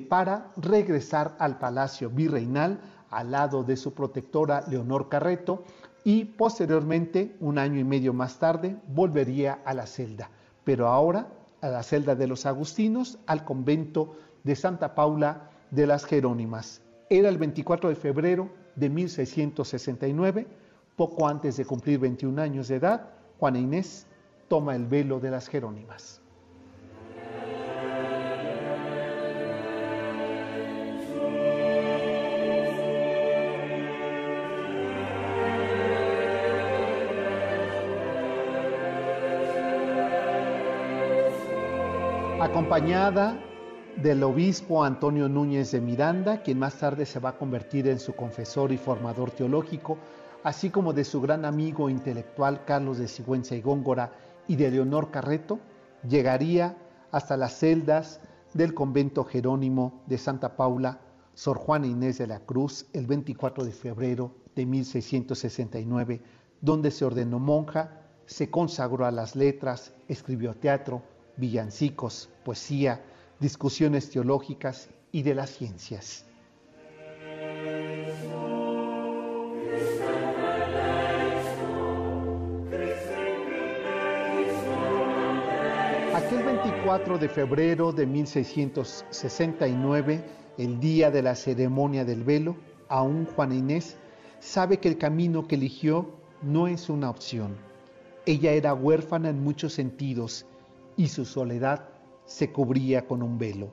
para 0.09 0.51
regresar 0.57 1.35
al 1.37 1.59
palacio 1.59 2.09
virreinal 2.09 2.79
al 3.11 3.31
lado 3.31 3.63
de 3.63 3.77
su 3.77 3.93
protectora 3.93 4.63
Leonor 4.67 5.09
Carreto 5.09 5.63
y 6.03 6.25
posteriormente, 6.25 7.35
un 7.39 7.59
año 7.59 7.79
y 7.79 7.83
medio 7.83 8.13
más 8.13 8.39
tarde, 8.39 8.77
volvería 8.87 9.59
a 9.63 9.73
la 9.73 9.85
celda, 9.85 10.31
pero 10.63 10.87
ahora 10.87 11.27
a 11.61 11.67
la 11.67 11.83
celda 11.83 12.15
de 12.15 12.27
los 12.27 12.45
agustinos, 12.47 13.19
al 13.27 13.45
convento 13.45 14.15
de 14.43 14.55
Santa 14.55 14.95
Paula 14.95 15.51
de 15.69 15.85
las 15.85 16.05
Jerónimas. 16.05 16.81
Era 17.09 17.29
el 17.29 17.37
24 17.37 17.89
de 17.89 17.95
febrero 17.95 18.49
de 18.75 18.89
1669, 18.89 20.47
poco 20.95 21.27
antes 21.27 21.57
de 21.57 21.65
cumplir 21.65 21.99
21 21.99 22.41
años 22.41 22.67
de 22.67 22.77
edad, 22.77 23.09
Juana 23.39 23.59
Inés 23.59 24.07
toma 24.47 24.75
el 24.75 24.85
velo 24.85 25.19
de 25.19 25.31
las 25.31 25.47
Jerónimas. 25.47 26.20
Acompañada 42.51 43.39
del 43.95 44.21
obispo 44.23 44.83
Antonio 44.83 45.29
Núñez 45.29 45.71
de 45.71 45.79
Miranda, 45.79 46.43
quien 46.43 46.59
más 46.59 46.77
tarde 46.77 47.05
se 47.05 47.21
va 47.21 47.29
a 47.29 47.37
convertir 47.37 47.87
en 47.87 47.97
su 47.97 48.13
confesor 48.13 48.73
y 48.73 48.77
formador 48.77 49.31
teológico, 49.31 49.97
así 50.43 50.69
como 50.69 50.91
de 50.91 51.05
su 51.05 51.21
gran 51.21 51.45
amigo 51.45 51.89
intelectual 51.89 52.65
Carlos 52.65 52.97
de 52.97 53.07
Sigüenza 53.07 53.55
y 53.55 53.61
Góngora 53.61 54.11
y 54.49 54.57
de 54.57 54.69
Leonor 54.69 55.11
Carreto, 55.11 55.59
llegaría 56.05 56.75
hasta 57.13 57.37
las 57.37 57.57
celdas 57.57 58.19
del 58.53 58.73
convento 58.73 59.23
Jerónimo 59.23 60.01
de 60.07 60.17
Santa 60.17 60.57
Paula, 60.57 60.99
Sor 61.33 61.57
Juana 61.57 61.87
Inés 61.87 62.17
de 62.17 62.27
la 62.27 62.41
Cruz, 62.41 62.85
el 62.91 63.07
24 63.07 63.63
de 63.63 63.71
febrero 63.71 64.35
de 64.57 64.65
1669, 64.65 66.21
donde 66.59 66.91
se 66.91 67.05
ordenó 67.05 67.39
monja, 67.39 68.01
se 68.25 68.49
consagró 68.49 69.05
a 69.05 69.11
las 69.11 69.37
letras, 69.37 69.93
escribió 70.09 70.53
teatro, 70.53 71.01
villancicos, 71.41 72.29
poesía, 72.45 73.03
discusiones 73.39 74.09
teológicas 74.11 74.87
y 75.11 75.23
de 75.23 75.35
las 75.35 75.49
ciencias. 75.49 76.23
Aquel 86.15 86.43
24 86.43 87.17
de 87.17 87.27
febrero 87.27 87.91
de 87.91 88.05
1669, 88.05 90.23
el 90.59 90.79
día 90.79 91.09
de 91.09 91.23
la 91.23 91.33
ceremonia 91.35 92.05
del 92.05 92.23
velo, 92.23 92.55
aún 92.87 93.25
Juana 93.25 93.55
Inés 93.55 93.97
sabe 94.39 94.79
que 94.79 94.89
el 94.89 94.99
camino 94.99 95.47
que 95.47 95.55
eligió 95.55 96.11
no 96.43 96.67
es 96.67 96.87
una 96.89 97.09
opción. 97.09 97.57
Ella 98.27 98.51
era 98.51 98.75
huérfana 98.75 99.29
en 99.29 99.43
muchos 99.43 99.73
sentidos 99.73 100.45
y 100.97 101.07
su 101.07 101.25
soledad 101.25 101.89
se 102.25 102.51
cubría 102.51 103.07
con 103.07 103.21
un 103.21 103.37
velo. 103.37 103.71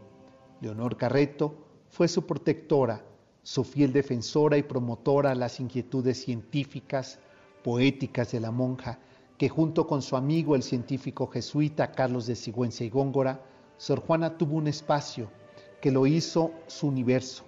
Leonor 0.61 0.97
Carreto 0.97 1.55
fue 1.89 2.09
su 2.09 2.27
protectora, 2.27 3.05
su 3.43 3.65
fiel 3.65 3.93
defensora 3.93 4.57
y 4.57 4.63
promotora 4.63 5.31
a 5.31 5.35
las 5.35 5.61
inquietudes 5.61 6.23
científicas, 6.23 7.19
poéticas 7.63 8.33
de 8.33 8.41
la 8.41 8.51
monja, 8.51 8.99
que 9.37 9.49
junto 9.49 9.87
con 9.87 10.03
su 10.03 10.17
amigo 10.17 10.57
el 10.57 10.63
científico 10.63 11.29
jesuita 11.29 11.93
Carlos 11.93 12.27
de 12.27 12.35
Sigüenza 12.35 12.85
y 12.85 12.91
Góngora, 12.91 13.41
Sor 13.77 14.01
Juana 14.01 14.37
tuvo 14.37 14.57
un 14.57 14.67
espacio 14.67 15.31
que 15.81 15.93
lo 15.93 16.07
hizo 16.07 16.51
su 16.67 16.89
universo, 16.89 17.45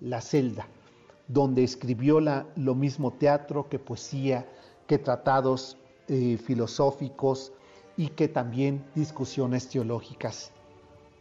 la 0.00 0.20
celda, 0.20 0.68
donde 1.28 1.64
escribió 1.64 2.20
lo 2.20 2.74
mismo 2.74 3.12
teatro 3.12 3.68
que 3.68 3.78
poesía, 3.78 4.46
que 4.86 4.98
tratados 4.98 5.78
eh, 6.08 6.36
filosóficos, 6.36 7.52
y 8.00 8.08
que 8.08 8.28
también 8.28 8.82
discusiones 8.94 9.68
teológicas. 9.68 10.52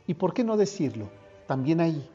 ¿Y 0.07 0.13
por 0.13 0.33
qué 0.33 0.45
no 0.45 0.55
decirlo? 0.55 1.09
También 1.45 1.81
ahí, 1.81 2.09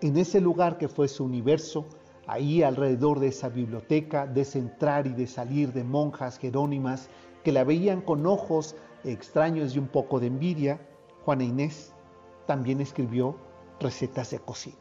en 0.00 0.16
ese 0.16 0.40
lugar 0.40 0.78
que 0.78 0.88
fue 0.88 1.06
su 1.06 1.22
universo, 1.22 1.84
ahí 2.26 2.62
alrededor 2.62 3.20
de 3.20 3.28
esa 3.28 3.50
biblioteca, 3.50 4.26
de 4.26 4.40
ese 4.40 4.58
entrar 4.58 5.06
y 5.06 5.12
de 5.12 5.26
salir 5.26 5.74
de 5.74 5.84
monjas 5.84 6.38
jerónimas 6.38 7.10
que 7.44 7.52
la 7.52 7.62
veían 7.62 8.00
con 8.00 8.24
ojos 8.24 8.74
extraños 9.04 9.76
y 9.76 9.78
un 9.80 9.88
poco 9.88 10.18
de 10.18 10.28
envidia, 10.28 10.80
Juana 11.26 11.44
Inés 11.44 11.92
también 12.46 12.80
escribió 12.80 13.36
recetas 13.80 14.30
de 14.30 14.38
cocina. 14.38 14.78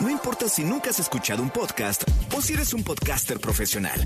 No 0.00 0.10
importa 0.10 0.48
si 0.48 0.64
nunca 0.64 0.90
has 0.90 0.98
escuchado 0.98 1.40
un 1.40 1.50
podcast 1.50 2.02
o 2.36 2.42
si 2.42 2.54
eres 2.54 2.74
un 2.74 2.82
podcaster 2.82 3.38
profesional. 3.38 4.00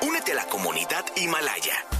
Únete 0.00 0.32
a 0.32 0.36
la 0.36 0.46
comunidad 0.46 1.04
Himalaya. 1.14 1.99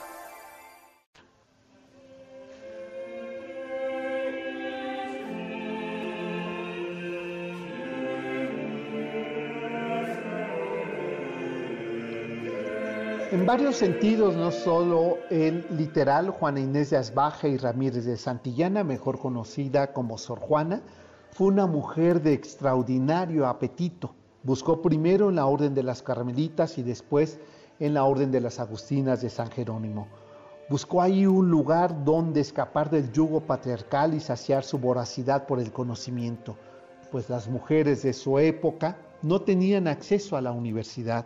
En 13.41 13.47
varios 13.47 13.77
sentidos, 13.77 14.35
no 14.35 14.51
solo 14.51 15.17
el 15.31 15.65
literal, 15.75 16.29
Juana 16.29 16.59
Inés 16.59 16.91
de 16.91 16.97
Asbaja 16.97 17.47
y 17.47 17.57
Ramírez 17.57 18.05
de 18.05 18.15
Santillana, 18.15 18.83
mejor 18.83 19.17
conocida 19.17 19.93
como 19.93 20.19
Sor 20.19 20.39
Juana, 20.39 20.83
fue 21.31 21.47
una 21.47 21.65
mujer 21.65 22.21
de 22.21 22.33
extraordinario 22.33 23.47
apetito. 23.47 24.13
Buscó 24.43 24.83
primero 24.83 25.29
en 25.29 25.37
la 25.37 25.47
Orden 25.47 25.73
de 25.73 25.81
las 25.81 26.03
Carmelitas 26.03 26.77
y 26.77 26.83
después 26.83 27.39
en 27.79 27.95
la 27.95 28.03
Orden 28.03 28.29
de 28.31 28.41
las 28.41 28.59
Agustinas 28.59 29.23
de 29.23 29.31
San 29.31 29.49
Jerónimo. 29.49 30.07
Buscó 30.69 31.01
ahí 31.01 31.25
un 31.25 31.49
lugar 31.49 32.05
donde 32.05 32.41
escapar 32.41 32.91
del 32.91 33.11
yugo 33.11 33.41
patriarcal 33.41 34.13
y 34.13 34.19
saciar 34.19 34.63
su 34.63 34.77
voracidad 34.77 35.47
por 35.47 35.59
el 35.59 35.71
conocimiento. 35.71 36.57
pues 37.11 37.27
las 37.27 37.49
mujeres 37.49 38.03
de 38.03 38.13
su 38.13 38.37
época 38.37 38.97
no 39.23 39.41
tenían 39.41 39.87
acceso 39.87 40.37
a 40.37 40.41
la 40.41 40.51
universidad, 40.51 41.25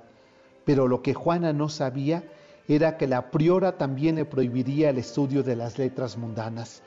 pero 0.65 0.87
lo 0.87 1.01
que 1.01 1.13
Juana 1.13 1.53
no 1.53 1.69
sabía 1.69 2.23
era 2.67 2.97
que 2.97 3.07
la 3.07 3.29
priora 3.29 3.77
también 3.77 4.15
le 4.15 4.25
prohibiría 4.25 4.89
el 4.89 4.97
estudio 4.97 5.43
de 5.43 5.55
las 5.55 5.77
letras 5.77 6.17
mundanas, 6.17 6.81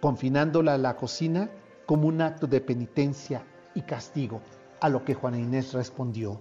confinándola 0.00 0.74
a 0.74 0.78
la 0.78 0.96
cocina 0.96 1.50
como 1.86 2.06
un 2.06 2.20
acto 2.20 2.46
de 2.46 2.60
penitencia 2.60 3.42
y 3.74 3.82
castigo, 3.82 4.42
a 4.80 4.88
lo 4.90 5.04
que 5.04 5.14
Juana 5.14 5.38
Inés 5.38 5.72
respondió. 5.72 6.38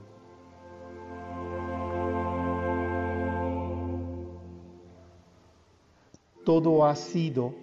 Todo 6.44 6.86
ha 6.86 6.96
sido 6.96 7.54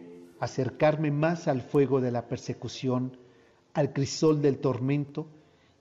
acercarme 0.40 1.10
más 1.10 1.48
al 1.48 1.62
fuego 1.62 2.00
de 2.00 2.12
la 2.12 2.28
persecución, 2.28 3.18
al 3.74 3.92
crisol 3.92 4.40
del 4.40 4.58
tormento, 4.58 5.26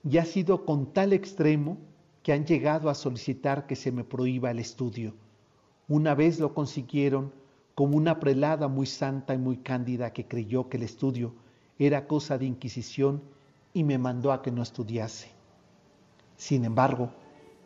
y 0.03 0.17
ha 0.17 0.25
sido 0.25 0.65
con 0.65 0.93
tal 0.93 1.13
extremo 1.13 1.77
que 2.27 2.33
han 2.33 2.45
llegado 2.45 2.89
a 2.89 2.93
solicitar 2.93 3.67
que 3.67 3.77
se 3.77 3.89
me 3.89 4.03
prohíba 4.03 4.51
el 4.51 4.59
estudio. 4.59 5.13
Una 5.87 6.13
vez 6.13 6.41
lo 6.41 6.53
consiguieron 6.53 7.31
como 7.73 7.95
una 7.95 8.19
prelada 8.19 8.67
muy 8.67 8.85
santa 8.85 9.33
y 9.33 9.37
muy 9.37 9.59
cándida 9.59 10.11
que 10.11 10.27
creyó 10.27 10.67
que 10.67 10.75
el 10.75 10.83
estudio 10.83 11.33
era 11.79 12.05
cosa 12.05 12.37
de 12.37 12.43
inquisición 12.43 13.21
y 13.71 13.85
me 13.85 13.97
mandó 13.97 14.33
a 14.33 14.41
que 14.41 14.51
no 14.51 14.61
estudiase. 14.61 15.29
Sin 16.35 16.65
embargo, 16.65 17.11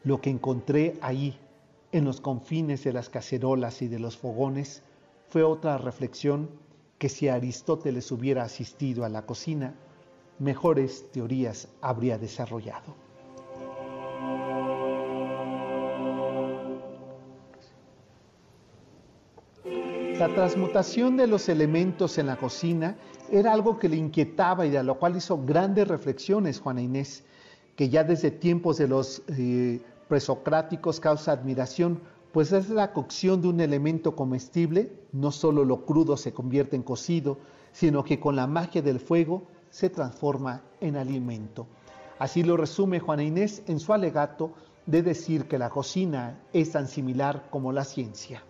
lo 0.03 0.21
que 0.21 0.29
encontré 0.29 0.95
ahí, 1.01 1.39
en 1.91 2.05
los 2.05 2.21
confines 2.21 2.83
de 2.83 2.93
las 2.93 3.09
cacerolas 3.09 3.81
y 3.81 3.87
de 3.87 3.97
los 3.97 4.15
fogones, 4.15 4.83
fue 5.27 5.41
otra 5.41 5.79
reflexión 5.79 6.51
que 6.99 7.09
si 7.09 7.29
Aristóteles 7.29 8.11
hubiera 8.11 8.43
asistido 8.43 9.05
a 9.05 9.09
la 9.09 9.25
cocina, 9.25 9.73
mejores 10.37 11.11
teorías 11.11 11.67
habría 11.81 12.19
desarrollado. 12.19 12.93
La 20.21 20.27
transmutación 20.27 21.17
de 21.17 21.25
los 21.25 21.49
elementos 21.49 22.19
en 22.19 22.27
la 22.27 22.35
cocina 22.35 22.95
era 23.31 23.53
algo 23.53 23.79
que 23.79 23.89
le 23.89 23.97
inquietaba 23.97 24.67
y 24.67 24.69
de 24.69 24.83
lo 24.83 24.99
cual 24.99 25.17
hizo 25.17 25.43
grandes 25.43 25.87
reflexiones 25.87 26.59
Juana 26.59 26.83
Inés, 26.83 27.23
que 27.75 27.89
ya 27.89 28.03
desde 28.03 28.29
tiempos 28.29 28.77
de 28.77 28.87
los 28.87 29.23
eh, 29.29 29.81
presocráticos 30.07 30.99
causa 30.99 31.31
admiración, 31.31 32.01
pues 32.31 32.51
es 32.51 32.69
la 32.69 32.93
cocción 32.93 33.41
de 33.41 33.47
un 33.47 33.61
elemento 33.61 34.15
comestible, 34.15 34.91
no 35.11 35.31
solo 35.31 35.65
lo 35.65 35.87
crudo 35.87 36.15
se 36.17 36.33
convierte 36.33 36.75
en 36.75 36.83
cocido, 36.83 37.39
sino 37.71 38.03
que 38.03 38.19
con 38.19 38.35
la 38.35 38.45
magia 38.45 38.83
del 38.83 38.99
fuego 38.99 39.47
se 39.71 39.89
transforma 39.89 40.61
en 40.81 40.97
alimento. 40.97 41.65
Así 42.19 42.43
lo 42.43 42.57
resume 42.57 42.99
Juana 42.99 43.23
Inés 43.23 43.63
en 43.65 43.79
su 43.79 43.91
alegato 43.91 44.53
de 44.85 45.01
decir 45.01 45.47
que 45.47 45.57
la 45.57 45.71
cocina 45.71 46.43
es 46.53 46.73
tan 46.73 46.87
similar 46.87 47.47
como 47.49 47.71
la 47.71 47.85
ciencia. 47.85 48.43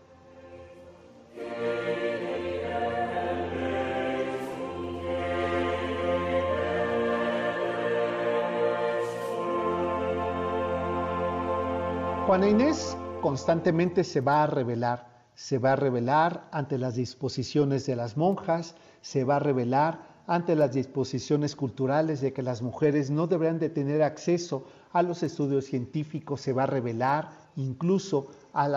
Juana 12.31 12.47
Inés 12.47 12.95
constantemente 13.19 14.05
se 14.05 14.21
va 14.21 14.43
a 14.43 14.47
revelar, 14.47 15.25
se 15.35 15.57
va 15.57 15.73
a 15.73 15.75
revelar 15.75 16.47
ante 16.53 16.77
las 16.77 16.95
disposiciones 16.95 17.85
de 17.85 17.97
las 17.97 18.15
monjas, 18.15 18.75
se 19.01 19.25
va 19.25 19.35
a 19.35 19.39
revelar 19.39 20.23
ante 20.27 20.55
las 20.55 20.71
disposiciones 20.71 21.57
culturales 21.57 22.21
de 22.21 22.31
que 22.31 22.41
las 22.41 22.61
mujeres 22.61 23.11
no 23.11 23.27
deberán 23.27 23.59
de 23.59 23.67
tener 23.67 24.01
acceso 24.01 24.65
a 24.93 25.03
los 25.03 25.23
estudios 25.23 25.65
científicos, 25.65 26.39
se 26.39 26.53
va 26.53 26.63
a 26.63 26.67
revelar 26.67 27.31
incluso 27.57 28.27
a, 28.53 28.69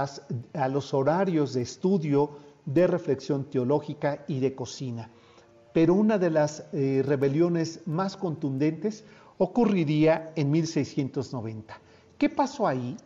los 0.69 0.93
horarios 0.93 1.55
de 1.55 1.63
estudio, 1.63 2.31
de 2.67 2.89
reflexión 2.89 3.45
teológica 3.45 4.25
y 4.27 4.41
de 4.41 4.57
cocina. 4.57 5.11
Pero 5.73 5.95
una 5.95 6.19
de 6.19 6.31
las 6.31 6.65
eh, 6.73 7.05
rebeliones 7.07 7.83
más 7.87 8.17
contundentes 8.17 9.05
ocurriría 9.39 10.33
en 10.35 10.51
1690. 10.51 11.81
¿Qué 12.19 12.29
pasó 12.29 12.67
ahí? 12.67 12.97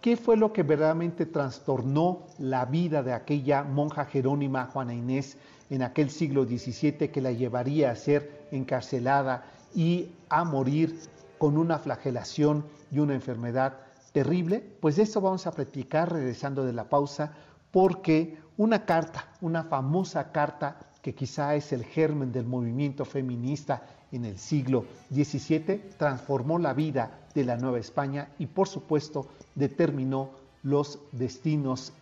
¿Qué 0.00 0.16
fue 0.16 0.36
lo 0.36 0.52
que 0.52 0.62
verdaderamente 0.62 1.26
trastornó 1.26 2.20
la 2.38 2.64
vida 2.66 3.02
de 3.02 3.12
aquella 3.12 3.64
monja 3.64 4.04
jerónima 4.04 4.66
Juana 4.66 4.94
Inés 4.94 5.36
en 5.70 5.82
aquel 5.82 6.10
siglo 6.10 6.44
XVII 6.44 7.10
que 7.10 7.20
la 7.20 7.32
llevaría 7.32 7.90
a 7.90 7.96
ser 7.96 8.46
encarcelada 8.52 9.44
y 9.74 10.10
a 10.28 10.44
morir 10.44 11.00
con 11.38 11.58
una 11.58 11.80
flagelación 11.80 12.64
y 12.92 13.00
una 13.00 13.14
enfermedad 13.14 13.78
terrible? 14.12 14.60
Pues 14.80 14.94
de 14.96 15.02
eso 15.02 15.20
vamos 15.20 15.48
a 15.48 15.52
platicar 15.52 16.12
regresando 16.12 16.64
de 16.64 16.72
la 16.72 16.88
pausa 16.88 17.32
porque 17.72 18.38
una 18.56 18.86
carta, 18.86 19.32
una 19.40 19.64
famosa 19.64 20.30
carta 20.30 20.76
que 21.02 21.14
quizá 21.14 21.56
es 21.56 21.72
el 21.72 21.84
germen 21.84 22.30
del 22.30 22.46
movimiento 22.46 23.04
feminista 23.04 23.82
en 24.12 24.24
el 24.24 24.38
siglo 24.38 24.84
XVII, 25.12 25.90
transformó 25.96 26.58
la 26.58 26.72
vida 26.72 27.10
de 27.34 27.44
la 27.44 27.56
Nueva 27.56 27.78
España 27.78 28.28
y 28.38 28.46
por 28.46 28.68
supuesto 28.68 29.26
determinó 29.58 30.30
los 30.62 30.98
destinos, 31.12 31.92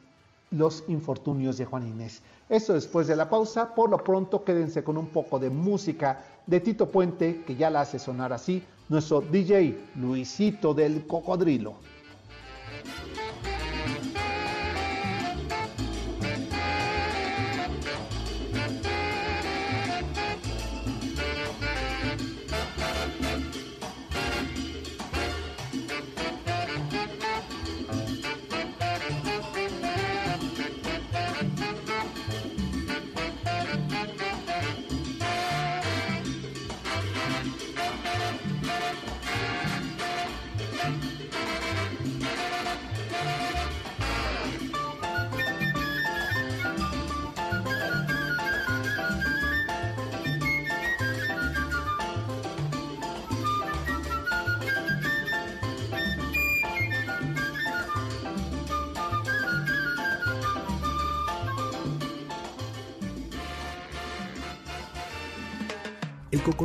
los 0.51 0.85
infortunios 0.89 1.57
de 1.59 1.65
Juan 1.65 1.89
Inés. 1.89 2.23
Eso 2.49 2.75
después 2.75 3.07
de 3.07 3.17
la 3.17 3.29
pausa, 3.29 3.75
por 3.75 3.91
lo 3.91 3.99
pronto 3.99 4.45
quédense 4.45 4.85
con 4.85 4.97
un 4.97 5.07
poco 5.07 5.39
de 5.39 5.51
música 5.51 6.25
de 6.47 6.61
Tito 6.61 6.89
Puente, 6.89 7.43
que 7.45 7.57
ya 7.57 7.71
la 7.71 7.81
hace 7.81 7.99
sonar 7.99 8.33
así, 8.33 8.63
nuestro 8.89 9.21
DJ 9.21 9.77
Luisito 9.97 10.73
del 10.73 11.07
Cocodrilo. 11.07 11.75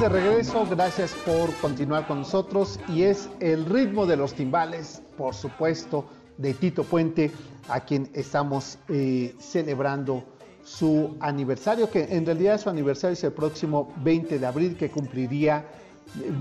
De 0.00 0.08
regreso, 0.08 0.64
gracias 0.70 1.12
por 1.26 1.52
continuar 1.54 2.06
con 2.06 2.18
nosotros 2.20 2.78
y 2.88 3.02
es 3.02 3.28
el 3.40 3.64
ritmo 3.64 4.06
de 4.06 4.16
los 4.16 4.32
timbales, 4.32 5.02
por 5.16 5.34
supuesto, 5.34 6.04
de 6.36 6.54
Tito 6.54 6.84
Puente, 6.84 7.32
a 7.68 7.80
quien 7.80 8.08
estamos 8.14 8.78
eh, 8.88 9.34
celebrando 9.40 10.22
su 10.62 11.16
aniversario, 11.18 11.90
que 11.90 12.04
en 12.04 12.24
realidad 12.24 12.60
su 12.60 12.70
aniversario 12.70 13.14
es 13.14 13.24
el 13.24 13.32
próximo 13.32 13.92
20 14.04 14.38
de 14.38 14.46
abril, 14.46 14.76
que 14.76 14.88
cumpliría 14.88 15.66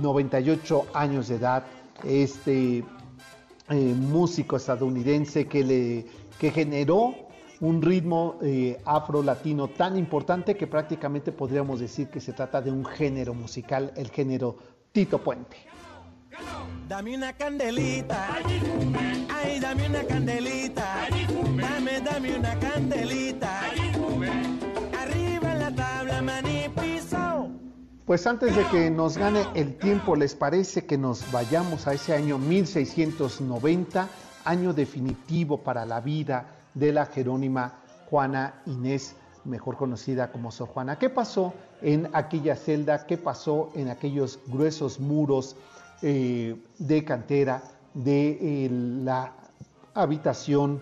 98 0.02 0.86
años 0.94 1.28
de 1.28 1.36
edad. 1.38 1.64
Este 2.04 2.78
eh, 2.78 2.84
músico 3.74 4.58
estadounidense 4.58 5.48
que, 5.48 5.64
le, 5.64 6.06
que 6.38 6.52
generó 6.52 7.27
un 7.60 7.82
ritmo 7.82 8.38
eh, 8.42 8.80
afro-latino 8.86 9.70
tan 9.70 9.98
importante 9.98 10.56
que 10.56 10.68
prácticamente 10.68 11.32
podríamos 11.32 11.80
decir 11.80 12.10
que 12.10 12.20
se 12.20 12.34
trata 12.34 12.62
de 12.62 12.72
un 12.72 12.86
género 12.86 13.34
musical, 13.34 13.92
el 13.96 14.10
género 14.10 14.58
Tito 14.92 15.24
Puente. 15.24 15.58
Dame 16.88 17.18
una 17.18 17.34
candelita, 17.34 18.28
ay, 19.34 19.60
dame 19.60 19.88
una 19.88 20.04
candelita, 20.04 21.08
dame, 21.56 22.02
dame 22.02 22.38
una 22.38 22.60
candelita, 22.60 23.62
arriba 25.00 25.52
en 25.54 25.60
la 25.60 25.72
tabla, 25.76 26.22
maní 26.22 26.66
piso. 26.70 27.50
Pues 28.06 28.26
antes 28.28 28.56
de 28.56 28.64
que 28.68 28.90
nos 28.90 29.18
gane 29.18 29.46
el 29.56 29.78
tiempo, 29.78 30.16
¿les 30.16 30.36
parece 30.36 30.86
que 30.86 30.98
nos 30.98 31.30
vayamos 31.32 31.88
a 31.88 31.94
ese 31.94 32.14
año 32.14 32.38
1690, 32.38 34.08
año 34.46 34.74
definitivo 34.74 35.58
para 35.58 35.86
la 35.86 36.00
vida 36.00 36.57
de 36.78 36.94
la 36.94 37.06
Jerónima 37.08 37.80
Juana 38.10 38.62
Inés, 38.66 39.16
mejor 39.46 39.78
conocida 39.78 40.32
como 40.32 40.52
Sor 40.52 40.68
Juana? 40.70 41.00
¿Qué 41.00 41.10
pasó 41.10 41.54
en 41.82 42.10
aquella 42.14 42.56
celda? 42.56 43.06
¿Qué 43.06 43.18
pasó 43.18 43.72
en 43.74 43.90
aquellos 43.90 44.40
gruesos 44.48 45.00
muros 45.00 45.56
eh, 46.02 46.56
de 46.78 47.04
cantera 47.04 47.64
de 47.94 48.66
eh, 48.66 48.70
la 48.70 49.34
habitación, 49.96 50.82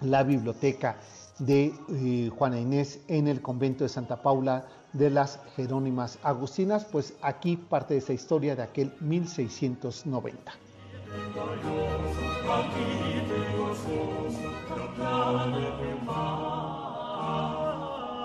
la 0.00 0.24
biblioteca 0.24 0.96
de 1.38 1.72
eh, 1.90 2.30
Juana 2.36 2.58
Inés 2.58 3.00
en 3.08 3.28
el 3.28 3.40
convento 3.40 3.84
de 3.84 3.88
Santa 3.88 4.22
Paula 4.22 4.66
de 4.92 5.10
las 5.10 5.38
Jerónimas 5.54 6.18
Agustinas, 6.22 6.84
pues 6.86 7.14
aquí 7.22 7.56
parte 7.56 7.94
de 7.94 7.98
esa 7.98 8.12
historia 8.12 8.56
de 8.56 8.62
aquel 8.62 8.92
1690. 9.00 10.65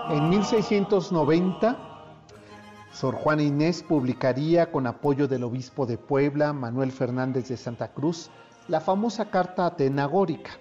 En 0.09 0.29
1690, 0.29 1.77
Sor 2.91 3.15
Juana 3.15 3.43
Inés 3.43 3.83
publicaría 3.83 4.71
con 4.71 4.87
apoyo 4.87 5.27
del 5.27 5.43
obispo 5.43 5.85
de 5.85 5.97
Puebla, 5.97 6.51
Manuel 6.51 6.91
Fernández 6.91 7.47
de 7.47 7.57
Santa 7.57 7.93
Cruz, 7.93 8.29
la 8.67 8.81
famosa 8.81 9.29
carta 9.29 9.65
atenagórica, 9.65 10.51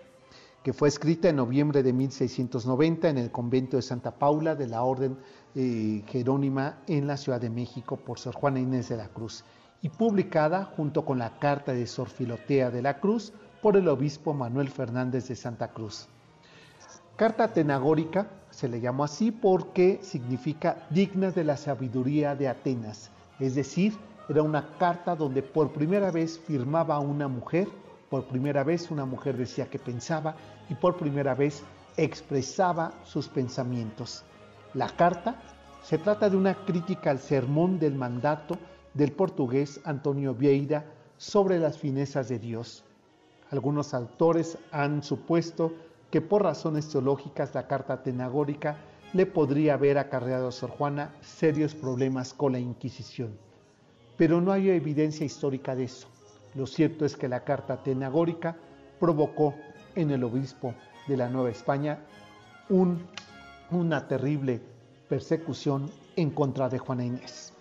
que 0.62 0.72
fue 0.72 0.88
escrita 0.88 1.28
en 1.28 1.36
noviembre 1.36 1.82
de 1.82 1.92
1690 1.92 3.08
en 3.08 3.18
el 3.18 3.30
convento 3.30 3.76
de 3.76 3.82
Santa 3.82 4.12
Paula 4.12 4.54
de 4.54 4.68
la 4.68 4.84
Orden 4.84 5.18
eh, 5.54 6.04
Jerónima 6.06 6.78
en 6.86 7.06
la 7.06 7.16
Ciudad 7.16 7.40
de 7.40 7.50
México 7.50 7.96
por 7.96 8.18
Sor 8.18 8.34
Juana 8.34 8.60
Inés 8.60 8.88
de 8.88 8.96
la 8.96 9.08
Cruz 9.08 9.44
y 9.82 9.88
publicada 9.88 10.64
junto 10.64 11.04
con 11.04 11.18
la 11.18 11.38
carta 11.38 11.72
de 11.72 11.86
Sor 11.86 12.08
Filotea 12.08 12.70
de 12.70 12.82
la 12.82 13.00
Cruz 13.00 13.32
por 13.62 13.76
el 13.76 13.88
obispo 13.88 14.34
Manuel 14.34 14.68
Fernández 14.68 15.28
de 15.28 15.36
Santa 15.36 15.68
Cruz. 15.68 16.08
Carta 17.16 17.48
tenagórica 17.48 18.28
se 18.50 18.68
le 18.68 18.80
llamó 18.80 19.04
así 19.04 19.30
porque 19.30 20.00
significa 20.02 20.86
digna 20.90 21.30
de 21.30 21.44
la 21.44 21.56
sabiduría 21.56 22.34
de 22.34 22.48
Atenas, 22.48 23.10
es 23.38 23.54
decir, 23.54 23.94
era 24.28 24.42
una 24.42 24.76
carta 24.78 25.16
donde 25.16 25.42
por 25.42 25.72
primera 25.72 26.10
vez 26.10 26.38
firmaba 26.38 26.98
una 27.00 27.28
mujer, 27.28 27.68
por 28.08 28.24
primera 28.26 28.64
vez 28.64 28.90
una 28.90 29.04
mujer 29.04 29.36
decía 29.36 29.68
que 29.68 29.78
pensaba 29.78 30.34
y 30.68 30.74
por 30.74 30.96
primera 30.96 31.34
vez 31.34 31.62
expresaba 31.96 32.92
sus 33.04 33.28
pensamientos. 33.28 34.24
La 34.74 34.88
carta 34.88 35.36
se 35.82 35.98
trata 35.98 36.30
de 36.30 36.36
una 36.36 36.54
crítica 36.54 37.10
al 37.10 37.18
sermón 37.18 37.78
del 37.78 37.94
mandato 37.94 38.56
del 38.94 39.12
portugués 39.12 39.80
Antonio 39.84 40.34
Vieira 40.34 40.84
sobre 41.16 41.58
las 41.58 41.78
finezas 41.78 42.28
de 42.28 42.38
Dios. 42.38 42.84
Algunos 43.50 43.94
autores 43.94 44.58
han 44.72 45.02
supuesto 45.02 45.72
que 46.10 46.20
por 46.20 46.42
razones 46.42 46.88
teológicas 46.88 47.54
la 47.54 47.66
carta 47.66 48.02
tenagórica 48.02 48.78
le 49.12 49.26
podría 49.26 49.74
haber 49.74 49.98
acarreado 49.98 50.48
a 50.48 50.52
Sor 50.52 50.70
Juana 50.70 51.14
serios 51.20 51.74
problemas 51.74 52.32
con 52.32 52.52
la 52.52 52.58
Inquisición. 52.58 53.36
Pero 54.16 54.40
no 54.40 54.52
hay 54.52 54.70
evidencia 54.70 55.26
histórica 55.26 55.74
de 55.74 55.84
eso. 55.84 56.08
Lo 56.54 56.66
cierto 56.66 57.04
es 57.04 57.16
que 57.16 57.28
la 57.28 57.44
carta 57.44 57.82
tenagórica 57.82 58.56
provocó 58.98 59.54
en 59.94 60.10
el 60.10 60.24
obispo 60.24 60.74
de 61.06 61.16
la 61.16 61.28
Nueva 61.28 61.50
España 61.50 61.98
un, 62.68 63.06
una 63.70 64.06
terrible 64.06 64.60
persecución 65.08 65.90
en 66.16 66.30
contra 66.30 66.68
de 66.68 66.78
Juana 66.78 67.04
Inés. 67.04 67.52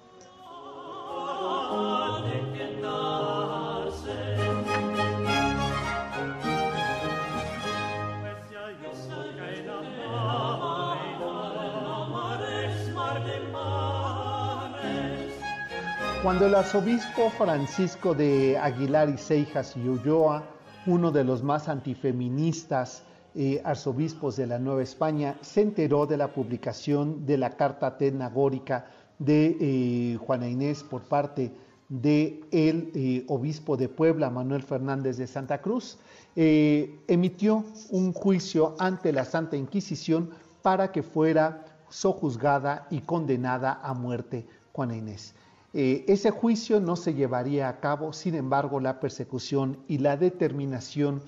Cuando 16.22 16.47
el 16.47 16.55
arzobispo 16.55 17.30
Francisco 17.30 18.13
de 18.13 18.57
Aguilar 18.57 19.09
y 19.09 19.17
Seijas 19.17 19.78
y 19.78 19.88
Ulloa, 19.88 20.43
uno 20.86 21.11
de 21.11 21.24
los 21.24 21.43
más 21.43 21.70
antifeministas 21.70 23.03
eh, 23.36 23.61
arzobispos 23.63 24.36
de 24.36 24.45
la 24.45 24.59
Nueva 24.59 24.84
España, 24.84 25.38
se 25.39 25.61
enteró 25.61 26.05
de 26.05 26.17
la 26.17 26.34
publicación 26.34 27.26
de 27.26 27.38
la 27.38 27.51
carta 27.51 27.97
tenagórica 27.97 28.88
de 29.17 29.57
eh, 29.61 30.17
Juana 30.17 30.49
Inés 30.49 30.84
por 30.84 31.03
parte 31.03 31.53
del 31.88 32.43
el 32.51 32.91
eh, 32.95 33.24
obispo 33.30 33.78
de 33.78 33.88
Puebla, 33.88 34.30
Manuel 34.30 34.63
Fernández 34.63 35.15
de 35.15 35.26
Santa 35.26 35.61
Cruz, 35.61 35.99
emitió 36.36 37.63
un 37.91 38.11
juicio 38.11 38.76
ante 38.78 39.13
la 39.13 39.24
Santa 39.24 39.55
Inquisición 39.55 40.32
para 40.61 40.91
que 40.91 41.01
fuera 41.01 41.63
sojuzgada 41.88 42.88
y 42.89 42.99
condenada 42.99 43.80
a 43.82 43.93
muerte 43.93 44.45
Juana 44.74 44.97
Inés. 44.97 45.34
Eh, 45.74 46.05
ese 46.07 46.32
juicio 46.32 46.80
no 46.80 46.95
se 46.95 47.13
llevaría 47.13 47.70
a 47.70 47.80
cabo, 47.80 48.11
sin 48.11 48.36
embargo, 48.36 48.80
la 48.80 48.99
persecución 48.99 49.78
y 49.88 49.99
la 49.99 50.17
determinación 50.17 51.22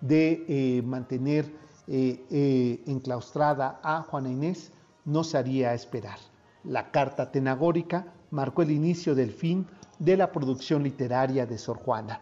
de 0.00 0.44
eh, 0.48 0.82
mantener 0.82 1.52
eh, 1.88 2.82
enclaustrada 2.86 3.80
a 3.82 4.02
Juana 4.02 4.30
Inés 4.30 4.72
no 5.04 5.24
se 5.24 5.38
haría 5.38 5.74
esperar. 5.74 6.18
La 6.62 6.90
carta 6.90 7.32
tenagórica 7.32 8.12
marcó 8.30 8.62
el 8.62 8.70
inicio 8.70 9.14
del 9.14 9.32
fin 9.32 9.66
de 9.98 10.16
la 10.16 10.30
producción 10.30 10.84
literaria 10.84 11.46
de 11.46 11.58
Sor 11.58 11.78
Juana. 11.78 12.20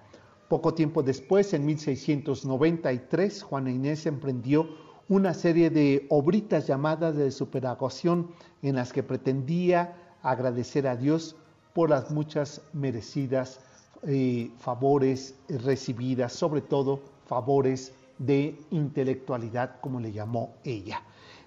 Poco 0.48 0.72
tiempo 0.72 1.02
después, 1.02 1.52
en 1.52 1.66
1693, 1.66 3.42
Juana 3.42 3.70
Inés 3.70 4.06
emprendió 4.06 4.68
una 5.08 5.34
serie 5.34 5.70
de 5.70 6.06
obritas 6.08 6.66
llamadas 6.66 7.16
de 7.16 7.30
superagoción 7.30 8.30
en 8.62 8.76
las 8.76 8.92
que 8.92 9.02
pretendía 9.02 9.96
agradecer 10.22 10.86
a 10.86 10.96
Dios 10.96 11.36
por 11.76 11.90
las 11.90 12.10
muchas 12.10 12.62
merecidas 12.72 13.60
eh, 14.06 14.50
favores 14.56 15.34
recibidas, 15.46 16.32
sobre 16.32 16.62
todo 16.62 17.02
favores 17.26 17.92
de 18.16 18.58
intelectualidad, 18.70 19.78
como 19.82 20.00
le 20.00 20.10
llamó 20.10 20.54
ella. 20.64 21.02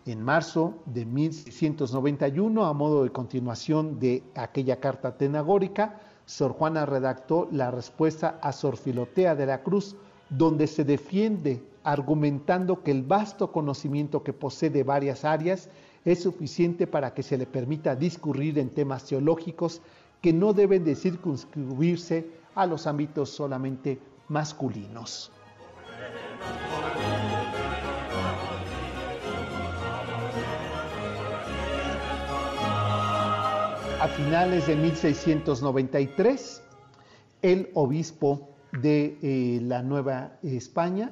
En 0.06 0.22
marzo 0.22 0.76
de 0.86 1.04
1691, 1.04 2.64
a 2.64 2.74
modo 2.74 3.04
de 3.04 3.10
continuación 3.10 4.00
de 4.00 4.22
aquella 4.36 4.80
carta 4.80 5.18
tenagórica, 5.18 6.00
Sor 6.28 6.52
Juana 6.52 6.86
redactó 6.86 7.48
la 7.52 7.72
respuesta 7.72 8.38
a 8.44 8.52
Sor 8.52 8.78
Filotea 8.78 9.34
de 9.34 9.48
la 9.48 9.64
Cruz, 9.64 9.96
donde 10.30 10.68
se 10.68 10.84
defiende 10.84 11.64
argumentando 11.84 12.84
que 12.84 12.92
el 12.92 13.02
vasto 13.02 13.52
conocimiento 13.52 14.22
que 14.22 14.34
posee 14.34 14.70
de 14.70 14.84
varias 14.84 15.26
áreas 15.26 15.70
es 16.06 16.22
suficiente 16.22 16.86
para 16.86 17.16
que 17.16 17.24
se 17.24 17.36
le 17.36 17.48
permita 17.48 17.96
discurrir 17.96 18.60
en 18.60 18.70
temas 18.70 19.06
teológicos 19.06 19.82
que 20.22 20.34
no 20.34 20.54
deben 20.54 20.84
de 20.84 20.96
circunscribirse 20.96 22.28
a 22.56 22.66
los 22.66 22.88
ámbitos 22.88 23.30
solamente 23.30 24.00
masculinos. 24.28 25.32
A 34.02 34.08
finales 34.08 34.68
de 34.68 34.76
1693, 34.76 36.64
el 37.42 37.70
obispo 37.74 38.50
de 38.82 39.18
eh, 39.22 39.60
la 39.62 39.84
Nueva 39.84 40.38
España 40.44 41.12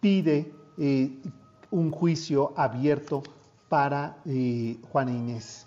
pide 0.00 0.52
eh, 0.78 1.10
un 1.70 1.90
juicio 1.90 2.52
abierto 2.56 3.22
para 3.68 4.18
eh, 4.26 4.76
Juana 4.90 5.12
Inés 5.12 5.66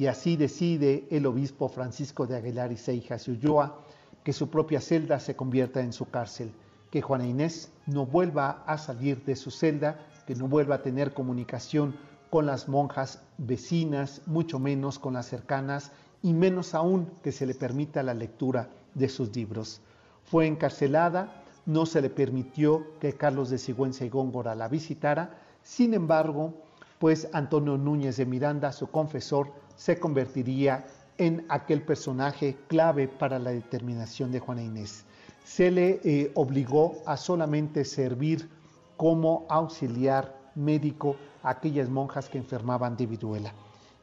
Y 0.00 0.06
así 0.06 0.38
decide 0.38 1.06
el 1.10 1.26
obispo 1.26 1.68
Francisco 1.68 2.26
de 2.26 2.34
Aguilar 2.34 2.72
y 2.72 2.78
Seijas 2.78 3.28
y 3.28 3.32
Ulloa 3.32 3.80
que 4.24 4.32
su 4.32 4.48
propia 4.48 4.80
celda 4.80 5.20
se 5.20 5.36
convierta 5.36 5.82
en 5.82 5.92
su 5.92 6.08
cárcel, 6.08 6.54
que 6.90 7.02
Juana 7.02 7.26
Inés 7.26 7.70
no 7.84 8.06
vuelva 8.06 8.64
a 8.66 8.78
salir 8.78 9.22
de 9.26 9.36
su 9.36 9.50
celda, 9.50 9.98
que 10.26 10.34
no 10.34 10.48
vuelva 10.48 10.76
a 10.76 10.82
tener 10.82 11.12
comunicación 11.12 11.96
con 12.30 12.46
las 12.46 12.66
monjas 12.66 13.20
vecinas, 13.36 14.22
mucho 14.24 14.58
menos 14.58 14.98
con 14.98 15.12
las 15.12 15.26
cercanas, 15.26 15.92
y 16.22 16.32
menos 16.32 16.74
aún 16.74 17.10
que 17.22 17.30
se 17.30 17.44
le 17.44 17.52
permita 17.52 18.02
la 18.02 18.14
lectura 18.14 18.70
de 18.94 19.10
sus 19.10 19.36
libros. 19.36 19.82
Fue 20.24 20.46
encarcelada, 20.46 21.42
no 21.66 21.84
se 21.84 22.00
le 22.00 22.08
permitió 22.08 22.98
que 23.00 23.12
Carlos 23.12 23.50
de 23.50 23.58
Sigüenza 23.58 24.06
y 24.06 24.08
Góngora 24.08 24.54
la 24.54 24.68
visitara, 24.68 25.42
sin 25.62 25.92
embargo, 25.92 26.54
pues 27.00 27.26
Antonio 27.32 27.76
Núñez 27.78 28.18
de 28.18 28.26
Miranda, 28.26 28.70
su 28.72 28.90
confesor, 28.90 29.50
se 29.74 29.98
convertiría 29.98 30.84
en 31.16 31.46
aquel 31.48 31.80
personaje 31.82 32.58
clave 32.68 33.08
para 33.08 33.38
la 33.38 33.52
determinación 33.52 34.30
de 34.30 34.38
Juana 34.38 34.62
Inés. 34.62 35.06
Se 35.42 35.70
le 35.70 36.02
eh, 36.04 36.30
obligó 36.34 36.98
a 37.06 37.16
solamente 37.16 37.86
servir 37.86 38.50
como 38.98 39.46
auxiliar 39.48 40.38
médico 40.54 41.16
a 41.42 41.52
aquellas 41.52 41.88
monjas 41.88 42.28
que 42.28 42.36
enfermaban 42.36 42.98
de 42.98 43.06
viruela. 43.06 43.54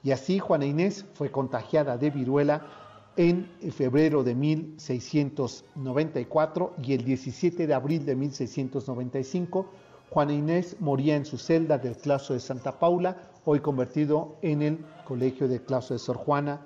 Y 0.02 0.10
así 0.10 0.40
Juana 0.40 0.66
Inés 0.66 1.06
fue 1.14 1.30
contagiada 1.30 2.00
de 2.00 2.10
viruela 2.10 2.66
en 3.16 3.48
febrero 3.72 4.24
de 4.24 4.34
1694 4.34 6.74
y 6.82 6.94
el 6.94 7.04
17 7.04 7.68
de 7.68 7.74
abril 7.76 8.08
de 8.08 8.16
1695 8.16 9.68
Juana 10.10 10.34
Inés 10.34 10.78
moría 10.80 11.18
en 11.18 11.26
su 11.26 11.38
celda 11.38 11.78
del 11.78 11.98
claustro 11.98 12.34
de 12.34 12.40
Santa 12.40 12.80
Paula, 12.80 13.18
hoy 13.44 13.60
convertido 13.60 14.38
en 14.42 14.62
el 14.62 14.86
Colegio 15.06 15.50
del 15.50 15.62
Claustro 15.62 15.96
de 15.96 16.00
Sor 16.00 16.16
Juana 16.16 16.62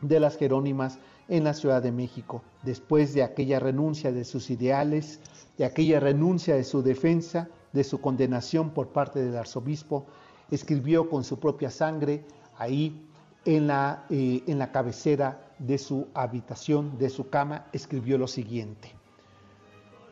de 0.00 0.20
las 0.20 0.36
Jerónimas 0.36 0.98
en 1.28 1.42
la 1.44 1.54
Ciudad 1.54 1.82
de 1.82 1.90
México, 1.90 2.42
después 2.62 3.14
de 3.14 3.24
aquella 3.24 3.58
renuncia 3.58 4.12
de 4.12 4.24
sus 4.24 4.48
ideales, 4.50 5.20
de 5.58 5.64
aquella 5.64 5.98
renuncia 5.98 6.54
de 6.54 6.62
su 6.62 6.82
defensa, 6.82 7.48
de 7.72 7.82
su 7.82 8.00
condenación 8.00 8.70
por 8.70 8.88
parte 8.88 9.24
del 9.24 9.36
arzobispo, 9.36 10.06
escribió 10.50 11.10
con 11.10 11.24
su 11.24 11.40
propia 11.40 11.70
sangre 11.70 12.24
ahí 12.56 13.04
en 13.44 13.66
la, 13.66 14.06
eh, 14.08 14.44
en 14.46 14.58
la 14.58 14.70
cabecera 14.70 15.52
de 15.58 15.78
su 15.78 16.06
habitación, 16.14 16.96
de 16.96 17.10
su 17.10 17.28
cama, 17.28 17.66
escribió 17.72 18.18
lo 18.18 18.28
siguiente. 18.28 18.94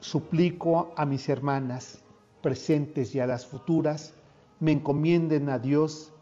Suplico 0.01 0.93
a 0.97 1.07
mis 1.07 1.29
hermanas 1.29 2.03
presentes 2.47 3.12
y 3.12 3.18
a 3.18 3.26
las 3.26 3.44
futuras, 3.44 4.14
me 4.61 4.70
encomienden 4.70 5.49
a 5.49 5.59
Dios 5.59 6.12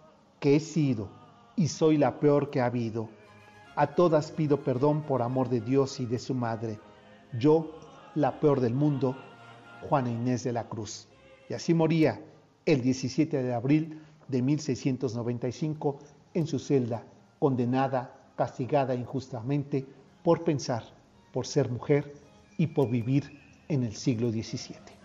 que 0.41 0.57
he 0.57 0.61
sido 0.61 1.11
y 1.55 1.69
soy 1.69 1.99
la 1.99 2.19
peor 2.19 2.49
que 2.49 2.63
ha 2.63 2.65
habido. 2.65 3.11
A 3.77 3.89
todas 3.89 4.33
pido 4.33 4.65
perdón 4.65 5.03
por 5.03 5.21
amor 5.21 5.51
de 5.51 5.61
Dios 5.61 6.01
y 6.01 6.07
de 6.07 6.19
su 6.19 6.33
madre. 6.33 6.79
Yo, 7.39 7.79
la 8.15 8.41
peor 8.41 8.61
del 8.61 8.73
mundo, 8.73 9.15
Juana 9.83 10.11
Inés 10.11 10.45
de 10.45 10.55
la 10.55 10.67
Cruz. 10.67 11.09
Y 11.51 11.53
así 11.53 11.75
moría 11.75 12.23
el 12.65 12.81
17 12.81 13.43
de 13.43 13.53
abril 13.53 14.01
de 14.27 14.41
1695 14.41 15.99
en 16.33 16.47
su 16.47 16.59
celda, 16.59 17.05
condenada, 17.39 18.31
castigada 18.35 18.95
injustamente 18.95 19.85
por 20.23 20.43
pensar, 20.43 20.85
por 21.35 21.47
ser 21.47 21.71
mujer 21.71 22.15
y 22.57 22.69
por 22.69 22.89
vivir 22.89 23.43
en 23.69 23.83
el 23.83 23.95
siglo 23.95 24.31
XVII. 24.31 25.04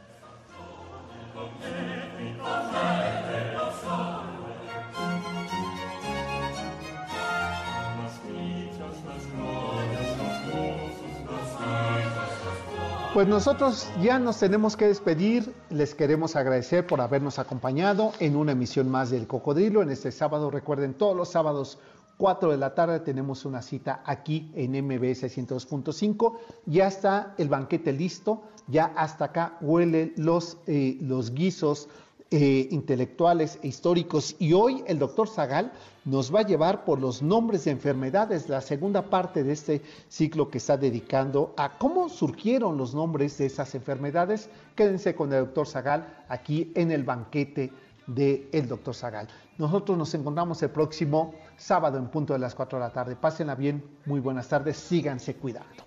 Pues 13.14 13.28
nosotros 13.28 13.89
ya 14.03 14.20
nos 14.20 14.38
tenemos 14.38 14.78
que 14.78 14.86
despedir. 14.86 15.51
Les 15.72 15.95
queremos 15.95 16.36
agradecer 16.36 16.86
por 16.86 17.01
habernos 17.01 17.39
acompañado 17.39 18.14
en 18.20 18.36
una 18.36 18.51
emisión 18.51 18.88
más 18.88 19.10
del 19.10 19.26
Cocodrilo. 19.26 19.82
En 19.82 19.89
este 19.89 20.12
sábado, 20.12 20.51
recuerden, 20.51 20.93
todos 20.93 21.18
los 21.18 21.30
sábados 21.30 21.80
4 22.18 22.51
de 22.51 22.57
la 22.57 22.76
tarde 22.76 22.99
tenemos 22.99 23.45
una 23.45 23.64
cita 23.64 24.03
aquí 24.05 24.51
en 24.53 24.74
MBS 24.86 25.24
102.5. 25.24 26.38
Ya 26.68 26.86
está 26.86 27.34
el 27.39 27.49
banquete 27.49 27.93
listo, 27.93 28.43
ya 28.68 28.93
hasta 28.95 29.26
acá 29.26 29.57
huelen 29.60 30.14
los, 30.16 30.57
eh, 30.68 30.99
los 31.01 31.34
guisos 31.34 31.89
eh, 32.32 32.67
intelectuales 32.71 33.59
e 33.63 33.67
históricos. 33.67 34.36
Y 34.39 34.53
hoy 34.53 34.84
el 34.88 34.99
doctor 34.99 35.27
Zagal 35.27 35.71
nos 36.05 36.34
va 36.34 36.41
a 36.41 36.45
llevar 36.45 36.86
por 36.86 36.99
los 36.99 37.21
nombres 37.21 37.65
de 37.65 37.71
enfermedades, 37.71 38.49
la 38.49 38.61
segunda 38.61 39.09
parte 39.09 39.43
de 39.43 39.53
este 39.53 39.82
ciclo 40.07 40.49
que 40.49 40.59
está 40.59 40.77
dedicando 40.77 41.53
a 41.57 41.77
cómo 41.77 42.09
surgieron 42.09 42.77
los 42.77 42.93
nombres 42.93 43.38
de 43.38 43.47
esas 43.47 43.73
enfermedades. 43.75 44.49
Quédense 44.75 45.15
con 45.15 45.34
el 45.34 45.45
doctor 45.45 45.67
Zagal 45.67 46.23
aquí 46.27 46.71
en 46.75 46.91
el 46.91 47.03
banquete 47.03 47.71
del 48.07 48.47
el 48.51 48.67
doctor 48.67 48.95
Zagal. 48.95 49.27
Nosotros 49.57 49.97
nos 49.97 50.13
encontramos 50.13 50.61
el 50.63 50.69
próximo 50.69 51.36
sábado 51.57 51.97
en 51.97 52.07
punto 52.07 52.34
de 52.34 52.39
las 52.39 52.55
4 52.55 52.80
de 52.80 52.86
la 52.86 52.91
tarde. 52.91 53.15
Pásenla 53.15 53.55
bien, 53.55 53.84
muy 54.05 54.19
buenas 54.19 54.47
tardes, 54.47 54.77
síganse 54.77 55.36
cuidando. 55.36 55.84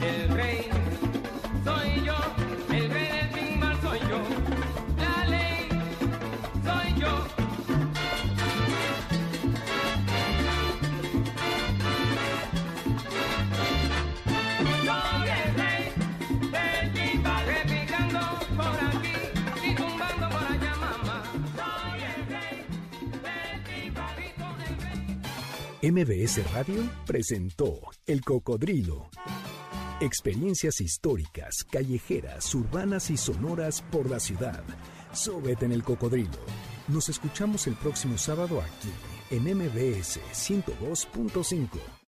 El 0.00 0.28
rey 0.30 0.68
soy 1.64 2.04
yo, 2.04 2.14
MBS 25.84 26.48
Radio 26.52 26.88
presentó 27.04 27.80
El 28.06 28.20
Cocodrilo. 28.20 29.10
Experiencias 30.00 30.80
históricas, 30.80 31.64
callejeras, 31.68 32.54
urbanas 32.54 33.10
y 33.10 33.16
sonoras 33.16 33.82
por 33.90 34.08
la 34.08 34.20
ciudad. 34.20 34.62
Súbete 35.12 35.64
en 35.64 35.72
el 35.72 35.82
cocodrilo. 35.82 36.38
Nos 36.86 37.08
escuchamos 37.08 37.66
el 37.66 37.74
próximo 37.74 38.16
sábado 38.16 38.60
aquí 38.60 38.92
en 39.32 39.42
MBS 39.42 40.20
102.5. 40.32 42.01